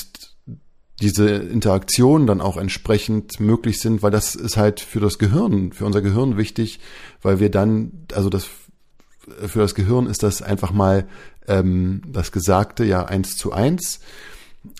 diese 1.01 1.29
Interaktionen 1.29 2.27
dann 2.27 2.41
auch 2.41 2.57
entsprechend 2.57 3.39
möglich 3.39 3.79
sind, 3.79 4.01
weil 4.01 4.11
das 4.11 4.35
ist 4.35 4.57
halt 4.57 4.79
für 4.79 4.99
das 4.99 5.19
Gehirn, 5.19 5.71
für 5.71 5.85
unser 5.85 6.01
Gehirn 6.01 6.37
wichtig, 6.37 6.79
weil 7.21 7.39
wir 7.39 7.51
dann, 7.51 8.07
also 8.13 8.29
das 8.29 8.47
für 9.45 9.59
das 9.59 9.75
Gehirn 9.75 10.07
ist 10.07 10.23
das 10.23 10.41
einfach 10.41 10.71
mal 10.71 11.07
ähm, 11.47 12.01
das 12.07 12.31
Gesagte 12.31 12.85
ja 12.85 13.05
eins 13.05 13.37
zu 13.37 13.51
eins 13.51 13.99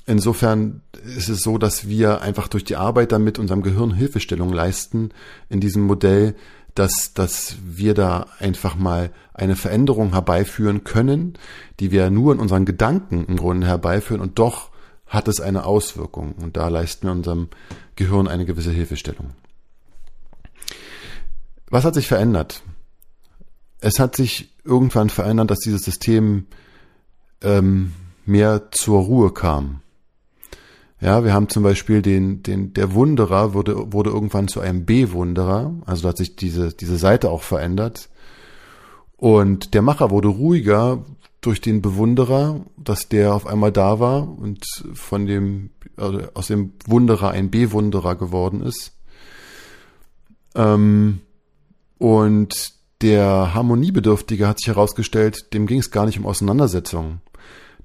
Insofern 0.06 0.82
ist 1.04 1.30
es 1.30 1.42
so, 1.42 1.58
dass 1.58 1.88
wir 1.88 2.22
einfach 2.22 2.48
durch 2.48 2.64
die 2.64 2.76
Arbeit 2.76 3.12
damit 3.12 3.40
unserem 3.40 3.62
Gehirn 3.62 3.94
Hilfestellung 3.94 4.52
leisten 4.52 5.10
in 5.50 5.60
diesem 5.60 5.84
Modell, 5.84 6.36
dass, 6.76 7.14
dass 7.14 7.56
wir 7.64 7.94
da 7.94 8.28
einfach 8.40 8.76
mal 8.76 9.12
eine 9.34 9.56
Veränderung 9.56 10.14
herbeiführen 10.14 10.84
können, 10.84 11.38
die 11.80 11.92
wir 11.92 12.10
nur 12.10 12.34
in 12.34 12.40
unseren 12.40 12.66
Gedanken 12.66 13.26
im 13.26 13.38
Grunde 13.38 13.68
herbeiführen 13.68 14.22
und 14.22 14.38
doch 14.38 14.70
hat 15.08 15.28
es 15.28 15.40
eine 15.40 15.66
Auswirkung 15.66 16.34
und 16.34 16.58
da 16.58 16.68
leisten 16.68 17.08
wir 17.08 17.12
unserem 17.12 17.50
Gehirn 17.96 18.28
eine 18.28 18.46
gewisse 18.46 18.72
Hilfestellung. 18.72 19.32
Was 21.70 21.84
hat 21.84 21.96
sich 21.96 22.08
verändert? 22.08 22.62
Es 23.80 24.00
hat 24.00 24.16
sich 24.16 24.54
irgendwann 24.64 25.10
verändert, 25.10 25.52
dass 25.52 25.60
dieses 25.60 25.84
System 25.84 26.48
ähm, 27.42 27.94
mehr 28.28 28.72
zur 28.72 29.02
Ruhe 29.02 29.32
kam. 29.32 29.82
Ja, 31.00 31.24
wir 31.24 31.34
haben 31.34 31.48
zum 31.50 31.62
Beispiel 31.62 32.02
den, 32.02 32.42
den, 32.42 32.74
der 32.74 32.94
Wunderer 32.94 33.54
wurde, 33.54 33.94
wurde 33.94 34.10
irgendwann 34.10 34.48
zu 34.48 34.62
einem 34.62 34.86
B-Wunderer, 34.86 35.76
also 35.86 36.04
da 36.04 36.10
hat 36.10 36.18
sich 36.18 36.36
diese, 36.36 36.74
diese 36.74 36.98
Seite 36.98 37.30
auch 37.30 37.44
verändert. 37.44 38.10
Und 39.16 39.74
der 39.74 39.84
Macher 39.84 40.10
wurde 40.10 40.28
ruhiger 40.28 41.06
durch 41.42 41.62
den 41.62 41.82
Bewunderer, 41.84 42.62
dass 42.78 43.10
der 43.10 43.36
auf 43.36 43.46
einmal 43.46 43.72
da 43.72 44.00
war 44.00 44.28
und 44.28 44.66
von 44.94 45.28
dem, 45.28 45.70
also 45.98 46.22
aus 46.34 46.48
dem 46.48 46.74
Wunderer 46.88 47.30
ein 47.30 47.52
B-Wunderer 47.52 48.16
geworden 48.16 48.62
ist. 48.62 48.94
Ähm, 50.56 51.22
und 52.00 52.74
der 53.02 53.54
Harmoniebedürftige 53.54 54.48
hat 54.48 54.60
sich 54.60 54.68
herausgestellt, 54.68 55.54
dem 55.54 55.68
ging 55.68 55.80
es 55.80 55.92
gar 55.92 56.08
nicht 56.08 56.18
um 56.18 56.26
Auseinandersetzungen 56.26 57.22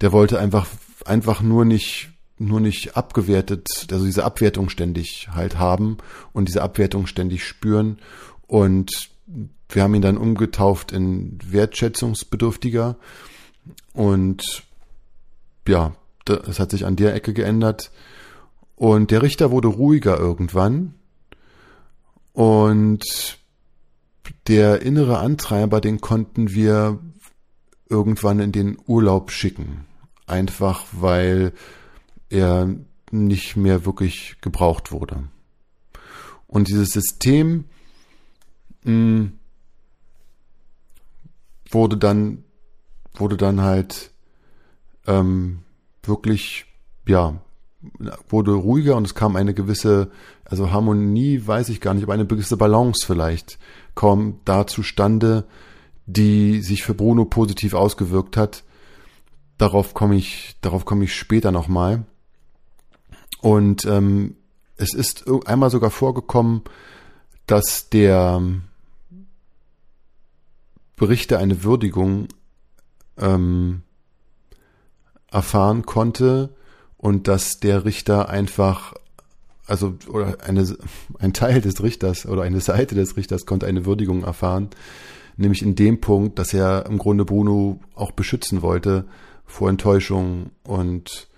der 0.03 0.13
wollte 0.13 0.39
einfach, 0.41 0.67
einfach 1.07 1.41
nur 1.43 1.65
nicht, 1.65 2.11
nur 2.37 2.61
nicht 2.61 2.97
abgewertet, 2.97 3.69
also 3.91 4.05
diese 4.05 4.25
Abwertung 4.25 4.69
ständig 4.69 5.29
halt 5.33 5.59
haben 5.59 5.99
und 6.33 6.49
diese 6.49 6.63
Abwertung 6.63 7.07
ständig 7.07 7.45
spüren. 7.45 7.99
Und 8.49 9.11
wir 9.69 9.83
haben 9.83 9.95
ihn 9.95 10.03
dann 10.03 10.19
umgetauft 10.19 10.91
in 10.91 11.39
wertschätzungsbedürftiger. 11.45 12.97
Und 13.93 14.65
ja, 15.69 15.95
das 16.25 16.59
hat 16.59 16.73
sich 16.73 16.85
an 16.85 16.97
der 16.97 17.15
Ecke 17.15 17.33
geändert. 17.33 17.93
Und 18.75 19.13
der 19.13 19.23
Richter 19.23 19.53
wurde 19.53 19.69
ruhiger 19.69 20.19
irgendwann. 20.19 20.95
Und 22.33 23.39
der 24.49 24.83
innere 24.83 25.21
Antreiber, 25.21 25.81
den 25.81 26.01
konnten 26.01 26.51
wir 26.51 26.99
irgendwann 27.89 28.41
in 28.41 28.51
den 28.51 28.79
Urlaub 28.87 29.31
schicken. 29.31 29.87
Einfach 30.33 30.87
weil 30.93 31.53
er 32.29 32.69
nicht 33.11 33.57
mehr 33.57 33.85
wirklich 33.85 34.37
gebraucht 34.41 34.91
wurde. 34.91 35.25
Und 36.47 36.69
dieses 36.69 36.89
System 36.89 37.65
mh, 38.85 38.91
hm, 38.93 39.33
wurde 41.71 41.97
dann 41.97 42.45
wurde 43.15 43.37
dann 43.37 43.61
halt 43.61 44.11
ähm, 45.07 45.61
wirklich 46.03 46.65
ja 47.07 47.41
wurde 48.29 48.53
ruhiger 48.53 48.97
und 48.97 49.07
es 49.07 49.15
kam 49.15 49.37
eine 49.37 49.55
gewisse 49.55 50.11
also 50.45 50.71
Harmonie 50.71 51.47
weiß 51.47 51.69
ich 51.69 51.81
gar 51.81 51.95
nicht 51.95 52.05
aber 52.05 52.15
eine 52.15 52.27
gewisse 52.27 52.57
Balance 52.57 53.05
vielleicht 53.07 53.59
kaum 53.95 54.41
da 54.45 54.67
zustande 54.67 55.45
die 56.07 56.61
sich 56.61 56.83
für 56.83 56.95
Bruno 56.95 57.25
positiv 57.25 57.75
ausgewirkt 57.75 58.37
hat. 58.37 58.65
Darauf 59.59 59.95
komme 59.95 60.17
ich, 60.17 60.57
darauf 60.61 60.85
komme 60.85 61.05
ich 61.05 61.15
später 61.15 61.53
nochmal. 61.53 62.05
Und 63.41 63.85
ähm, 63.85 64.37
es 64.77 64.95
ist 64.95 65.25
einmal 65.47 65.71
sogar 65.71 65.91
vorgekommen, 65.91 66.63
dass 67.47 67.89
der 67.89 68.41
Berichter 70.97 71.39
eine 71.39 71.65
Würdigung 71.65 72.29
ähm, 73.19 73.83
erfahren 75.31 75.85
konnte 75.85 76.51
und 76.97 77.27
dass 77.27 77.59
der 77.59 77.85
Richter 77.85 78.29
einfach, 78.29 78.95
also 79.67 79.95
oder 80.09 80.39
eine, 80.45 80.77
ein 81.19 81.33
Teil 81.33 81.61
des 81.61 81.83
Richters 81.83 82.27
oder 82.27 82.43
eine 82.43 82.61
Seite 82.61 82.95
des 82.95 83.17
Richters 83.17 83.47
konnte 83.47 83.67
eine 83.67 83.85
Würdigung 83.85 84.23
erfahren, 84.23 84.71
nämlich 85.37 85.63
in 85.63 85.75
dem 85.75 86.01
Punkt, 86.01 86.39
dass 86.39 86.55
er 86.55 86.87
im 86.87 86.99
Grunde 86.99 87.25
Bruno 87.25 87.81
auch 87.95 88.13
beschützen 88.13 88.63
wollte 88.63 89.05
vor 89.53 89.69
Enttäuschung 89.69 90.51
und 90.65 91.29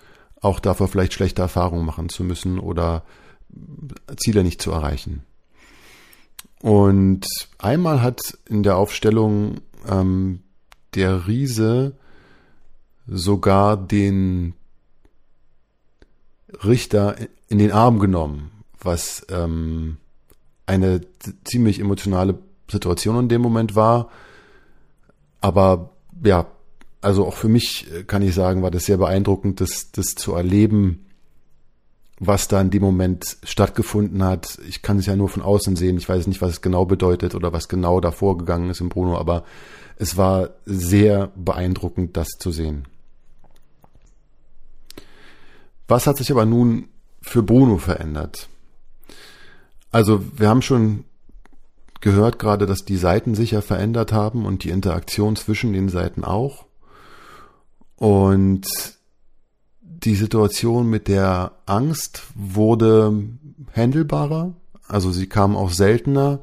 auch 0.40 0.60
davor 0.60 0.86
vielleicht 0.86 1.14
schlechte 1.14 1.42
Erfahrungen 1.42 1.84
machen 1.84 2.08
zu 2.08 2.22
müssen 2.22 2.60
oder 2.60 3.02
Ziele 4.16 4.44
nicht 4.44 4.62
zu 4.62 4.70
erreichen. 4.70 5.24
Und 6.62 7.26
einmal 7.58 8.02
hat 8.02 8.38
in 8.48 8.62
der 8.62 8.76
Aufstellung 8.76 9.62
ähm, 9.88 10.44
der 10.94 11.26
Riese 11.26 11.96
sogar 13.08 13.76
den 13.76 14.54
Richter 16.62 17.16
in 17.48 17.58
den 17.58 17.72
Arm 17.72 17.98
genommen, 17.98 18.52
was 18.80 19.26
ähm, 19.30 19.96
eine 20.66 21.00
ziemlich 21.42 21.80
emotionale 21.80 22.38
Situation 22.70 23.18
in 23.18 23.28
dem 23.28 23.42
Moment 23.42 23.74
war. 23.74 24.08
Aber 25.40 25.90
ja, 26.22 26.46
also 27.04 27.26
auch 27.26 27.36
für 27.36 27.48
mich 27.48 27.86
äh, 27.92 28.04
kann 28.04 28.22
ich 28.22 28.34
sagen, 28.34 28.62
war 28.62 28.70
das 28.70 28.86
sehr 28.86 28.96
beeindruckend, 28.96 29.60
das, 29.60 29.90
das 29.92 30.14
zu 30.14 30.34
erleben, 30.34 31.06
was 32.18 32.48
da 32.48 32.60
in 32.60 32.70
dem 32.70 32.82
Moment 32.82 33.36
stattgefunden 33.42 34.22
hat. 34.24 34.58
Ich 34.68 34.82
kann 34.82 34.98
es 34.98 35.06
ja 35.06 35.16
nur 35.16 35.28
von 35.28 35.42
außen 35.42 35.76
sehen. 35.76 35.98
Ich 35.98 36.08
weiß 36.08 36.26
nicht, 36.26 36.40
was 36.40 36.52
es 36.52 36.60
genau 36.62 36.84
bedeutet 36.86 37.34
oder 37.34 37.52
was 37.52 37.68
genau 37.68 38.00
da 38.00 38.10
vorgegangen 38.10 38.70
ist 38.70 38.80
im 38.80 38.88
Bruno, 38.88 39.18
aber 39.18 39.44
es 39.96 40.16
war 40.16 40.50
sehr 40.64 41.30
beeindruckend, 41.36 42.16
das 42.16 42.28
zu 42.38 42.50
sehen. 42.50 42.86
Was 45.86 46.06
hat 46.06 46.16
sich 46.16 46.30
aber 46.30 46.46
nun 46.46 46.88
für 47.20 47.42
Bruno 47.42 47.78
verändert? 47.78 48.48
Also 49.90 50.24
wir 50.36 50.48
haben 50.48 50.62
schon 50.62 51.04
gehört 52.00 52.38
gerade, 52.38 52.66
dass 52.66 52.84
die 52.84 52.96
Seiten 52.96 53.34
sich 53.34 53.52
ja 53.52 53.60
verändert 53.60 54.12
haben 54.12 54.46
und 54.46 54.64
die 54.64 54.70
Interaktion 54.70 55.36
zwischen 55.36 55.72
den 55.72 55.88
Seiten 55.88 56.24
auch. 56.24 56.66
Und 57.96 58.66
die 59.80 60.14
Situation 60.14 60.88
mit 60.88 61.08
der 61.08 61.52
Angst 61.66 62.24
wurde 62.34 63.24
handelbarer, 63.74 64.52
also 64.86 65.10
sie 65.10 65.26
kam 65.26 65.56
auch 65.56 65.70
seltener 65.70 66.40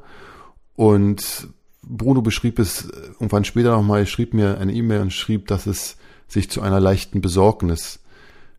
und 0.74 1.48
Bruno 1.82 2.22
beschrieb 2.22 2.58
es 2.58 2.88
irgendwann 2.88 3.44
später 3.44 3.72
nochmal, 3.72 4.06
schrieb 4.06 4.34
mir 4.34 4.58
eine 4.58 4.72
E-Mail 4.72 5.00
und 5.00 5.12
schrieb, 5.12 5.46
dass 5.48 5.66
es 5.66 5.96
sich 6.28 6.50
zu 6.50 6.62
einer 6.62 6.80
leichten 6.80 7.20
Besorgnis 7.20 8.00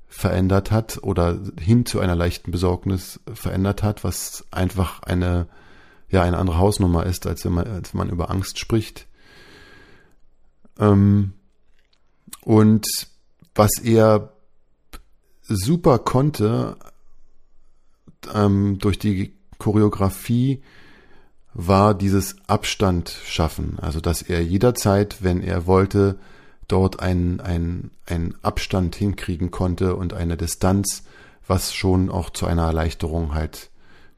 verändert 0.08 0.72
hat 0.72 1.00
oder 1.02 1.40
hin 1.60 1.86
zu 1.86 2.00
einer 2.00 2.16
leichten 2.16 2.52
Besorgnis 2.52 3.20
verändert 3.34 3.82
hat, 3.82 4.04
was 4.04 4.46
einfach 4.52 5.02
eine, 5.02 5.48
ja, 6.10 6.22
eine 6.22 6.38
andere 6.38 6.60
Hausnummer 6.60 7.06
ist, 7.06 7.26
als 7.26 7.44
wenn 7.46 7.54
man, 7.54 7.68
als 7.68 7.94
man 7.94 8.10
über 8.10 8.30
Angst 8.30 8.60
spricht. 8.60 9.08
Ähm, 10.80 11.34
und 12.42 12.88
was 13.56 13.80
er 13.82 14.34
super 15.42 16.00
konnte, 16.00 16.78
ähm, 18.34 18.80
durch 18.80 19.00
die 19.00 19.34
Choreografie, 19.58 20.64
war 21.54 21.94
dieses 21.94 22.36
Abstand 22.48 23.10
schaffen. 23.26 23.78
Also, 23.80 24.00
dass 24.00 24.22
er 24.22 24.44
jederzeit, 24.44 25.22
wenn 25.22 25.42
er 25.42 25.68
wollte, 25.68 26.18
dort 26.68 27.00
einen, 27.00 27.40
einen, 27.42 27.92
einen 28.08 28.36
Abstand 28.42 28.96
hinkriegen 28.96 29.52
konnte 29.52 29.96
und 29.96 30.14
eine 30.14 30.38
Distanz, 30.38 31.04
was 31.46 31.74
schon 31.74 32.10
auch 32.10 32.30
zu 32.30 32.46
einer 32.48 32.64
Erleichterung 32.64 33.34
halt 33.34 33.70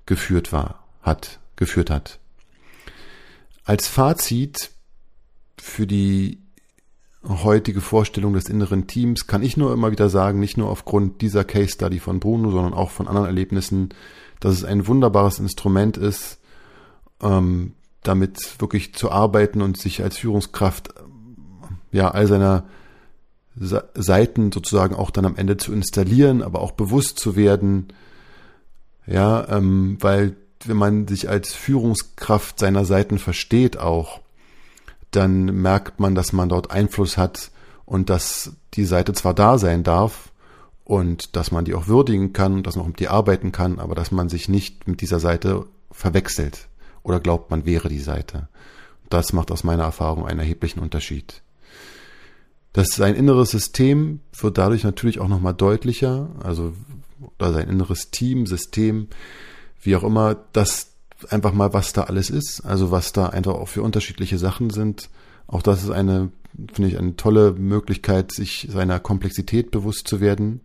geführt 0.06 0.54
war, 0.54 0.84
hat, 1.02 1.40
geführt 1.56 1.90
hat. 1.90 2.20
Als 3.66 3.88
Fazit 3.88 4.72
für 5.60 5.88
die 5.88 6.45
heutige 7.28 7.82
Vorstellung 7.82 8.34
des 8.34 8.50
inneren 8.50 8.88
Teams 8.88 9.28
kann 9.28 9.44
ich 9.44 9.58
nur 9.58 9.74
immer 9.74 9.92
wieder 9.92 10.10
sagen, 10.10 10.40
nicht 10.40 10.58
nur 10.58 10.70
aufgrund 10.70 11.22
dieser 11.22 11.44
Case 11.44 11.70
Study 11.70 12.00
von 12.00 12.20
Bruno, 12.20 12.52
sondern 12.52 12.74
auch 12.74 12.92
von 12.92 13.08
anderen 13.08 13.28
Erlebnissen, 13.28 13.90
dass 14.40 14.54
es 14.54 14.64
ein 14.64 14.88
wunderbares 14.88 15.40
Instrument 15.40 15.98
ist, 15.98 16.40
ähm, 17.22 17.74
damit 18.04 18.62
wirklich 18.62 18.94
zu 18.94 19.12
arbeiten 19.12 19.62
und 19.62 19.78
sich 19.78 20.04
als 20.04 20.18
Führungskraft 20.18 20.94
ja 21.92 22.12
all 22.12 22.28
seiner 22.28 22.66
Seiten 23.56 24.52
sozusagen 24.52 24.96
auch 24.96 25.12
dann 25.12 25.26
am 25.26 25.38
Ende 25.38 25.56
zu 25.56 25.72
installieren, 25.72 26.42
aber 26.42 26.62
auch 26.62 26.72
bewusst 26.72 27.18
zu 27.20 27.36
werden, 27.38 27.88
ja, 29.08 29.48
ähm, 29.50 29.98
weil 30.02 30.36
wenn 30.66 30.78
man 30.78 31.08
sich 31.08 31.30
als 31.30 31.54
Führungskraft 31.54 32.60
seiner 32.60 32.86
Seiten 32.86 33.18
versteht 33.18 33.78
auch, 33.78 34.20
dann 35.16 35.46
merkt 35.62 36.00
man, 36.00 36.16
dass 36.16 36.34
man 36.34 36.50
dort 36.50 36.72
Einfluss 36.72 37.18
hat 37.18 37.52
und 37.86 38.10
dass 38.10 38.54
die 38.74 38.86
Seite 38.86 39.14
zwar 39.14 39.34
da 39.34 39.58
sein 39.58 39.84
darf 39.84 40.32
und 40.84 41.36
dass 41.36 41.52
man 41.52 41.66
die 41.66 41.76
auch 41.76 41.88
würdigen 41.88 42.34
kann 42.34 42.54
und 42.54 42.68
dass 42.68 42.76
man 42.76 42.84
auch 42.84 42.90
mit 42.90 43.02
ihr 43.02 43.12
arbeiten 43.12 43.52
kann, 43.52 43.80
aber 43.80 43.96
dass 43.96 44.12
man 44.12 44.30
sich 44.30 44.50
nicht 44.50 44.88
mit 44.88 45.02
dieser 45.02 45.20
Seite 45.20 45.66
verwechselt 45.92 46.68
oder 47.04 47.20
glaubt, 47.20 47.52
man 47.52 47.66
wäre 47.66 47.90
die 47.90 48.00
Seite. 48.00 48.50
Das 49.10 49.34
macht 49.34 49.52
aus 49.52 49.64
meiner 49.64 49.84
Erfahrung 49.84 50.26
einen 50.26 50.40
erheblichen 50.40 50.80
Unterschied. 50.80 51.42
Das 52.74 52.90
sein 52.90 53.16
inneres 53.16 53.52
System 53.52 54.20
wird 54.38 54.58
dadurch 54.58 54.84
natürlich 54.84 55.20
auch 55.20 55.28
nochmal 55.28 55.54
deutlicher, 55.54 56.30
also 56.44 56.74
oder 57.38 57.54
sein 57.54 57.70
inneres 57.70 58.12
Team, 58.12 58.46
System, 58.46 59.08
wie 59.82 59.96
auch 59.96 60.04
immer, 60.04 60.36
das 60.52 60.95
einfach 61.32 61.54
mal, 61.54 61.74
was 61.74 61.94
da 61.94 62.04
alles 62.04 62.30
ist, 62.30 62.62
also 62.62 62.92
was 62.92 63.14
da 63.14 63.28
einfach 63.28 63.54
auch 63.54 63.68
für 63.68 63.82
unterschiedliche 63.82 64.38
Sachen 64.38 64.70
sind. 64.70 65.10
Auch 65.48 65.62
das 65.62 65.84
ist 65.84 65.90
eine, 65.90 66.32
finde 66.74 66.90
ich, 66.90 66.98
eine 66.98 67.16
tolle 67.16 67.54
Möglichkeit, 67.54 68.32
sich 68.32 68.68
seiner 68.72 69.00
Komplexität 69.00 69.72
bewusst 69.72 70.08
zu 70.08 70.20
werden. 70.20 70.62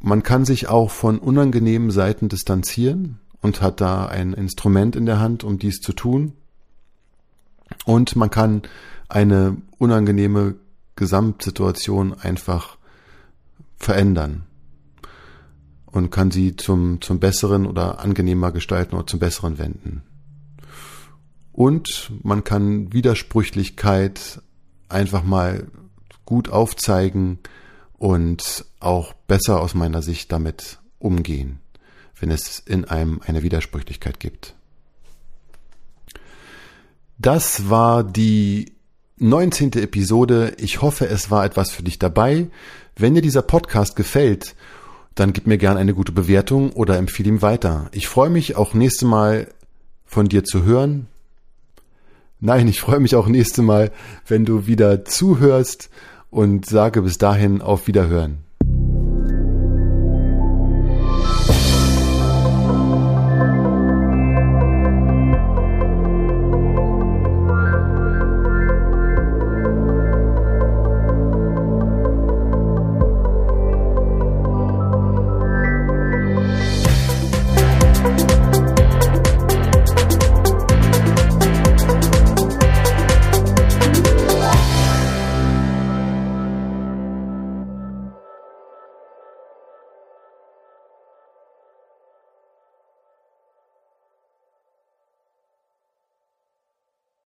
Man 0.00 0.22
kann 0.22 0.44
sich 0.44 0.68
auch 0.68 0.90
von 0.90 1.18
unangenehmen 1.18 1.90
Seiten 1.90 2.28
distanzieren 2.28 3.18
und 3.40 3.62
hat 3.62 3.80
da 3.80 4.06
ein 4.06 4.32
Instrument 4.32 4.96
in 4.96 5.06
der 5.06 5.20
Hand, 5.20 5.44
um 5.44 5.58
dies 5.58 5.80
zu 5.80 5.92
tun. 5.92 6.32
Und 7.84 8.16
man 8.16 8.30
kann 8.30 8.62
eine 9.08 9.56
unangenehme 9.78 10.56
Gesamtsituation 10.96 12.14
einfach 12.14 12.76
verändern 13.76 14.44
und 15.94 16.10
kann 16.10 16.30
sie 16.30 16.56
zum, 16.56 17.00
zum 17.00 17.20
Besseren 17.20 17.66
oder 17.66 18.00
angenehmer 18.00 18.52
gestalten 18.52 18.94
oder 18.94 19.06
zum 19.06 19.20
Besseren 19.20 19.58
wenden. 19.58 20.02
Und 21.52 22.12
man 22.22 22.44
kann 22.44 22.92
Widersprüchlichkeit 22.92 24.42
einfach 24.88 25.24
mal 25.24 25.68
gut 26.24 26.48
aufzeigen 26.48 27.38
und 27.96 28.64
auch 28.80 29.12
besser 29.12 29.60
aus 29.60 29.74
meiner 29.74 30.02
Sicht 30.02 30.32
damit 30.32 30.78
umgehen 30.98 31.60
wenn 32.24 32.30
es 32.30 32.58
in 32.58 32.86
einem 32.86 33.20
eine 33.26 33.42
Widersprüchlichkeit 33.42 34.18
gibt. 34.18 34.54
Das 37.18 37.68
war 37.68 38.02
die 38.02 38.72
19. 39.18 39.72
Episode. 39.74 40.54
Ich 40.58 40.80
hoffe, 40.80 41.06
es 41.06 41.30
war 41.30 41.44
etwas 41.44 41.70
für 41.70 41.82
dich 41.82 41.98
dabei. 41.98 42.48
Wenn 42.96 43.14
dir 43.14 43.20
dieser 43.20 43.42
Podcast 43.42 43.94
gefällt, 43.94 44.54
dann 45.14 45.32
gib 45.32 45.46
mir 45.46 45.58
gern 45.58 45.76
eine 45.76 45.94
gute 45.94 46.12
Bewertung 46.12 46.72
oder 46.72 46.98
empfehle 46.98 47.28
ihm 47.28 47.42
weiter. 47.42 47.88
Ich 47.92 48.08
freue 48.08 48.30
mich 48.30 48.56
auch 48.56 48.74
nächste 48.74 49.06
Mal 49.06 49.48
von 50.04 50.28
dir 50.28 50.44
zu 50.44 50.64
hören. 50.64 51.06
Nein, 52.40 52.68
ich 52.68 52.80
freue 52.80 53.00
mich 53.00 53.16
auch 53.16 53.26
nächste 53.26 53.62
Mal, 53.62 53.90
wenn 54.26 54.44
du 54.44 54.66
wieder 54.66 55.04
zuhörst 55.04 55.88
und 56.30 56.66
sage 56.66 57.02
bis 57.02 57.16
dahin 57.18 57.62
auf 57.62 57.86
Wiederhören. 57.86 58.43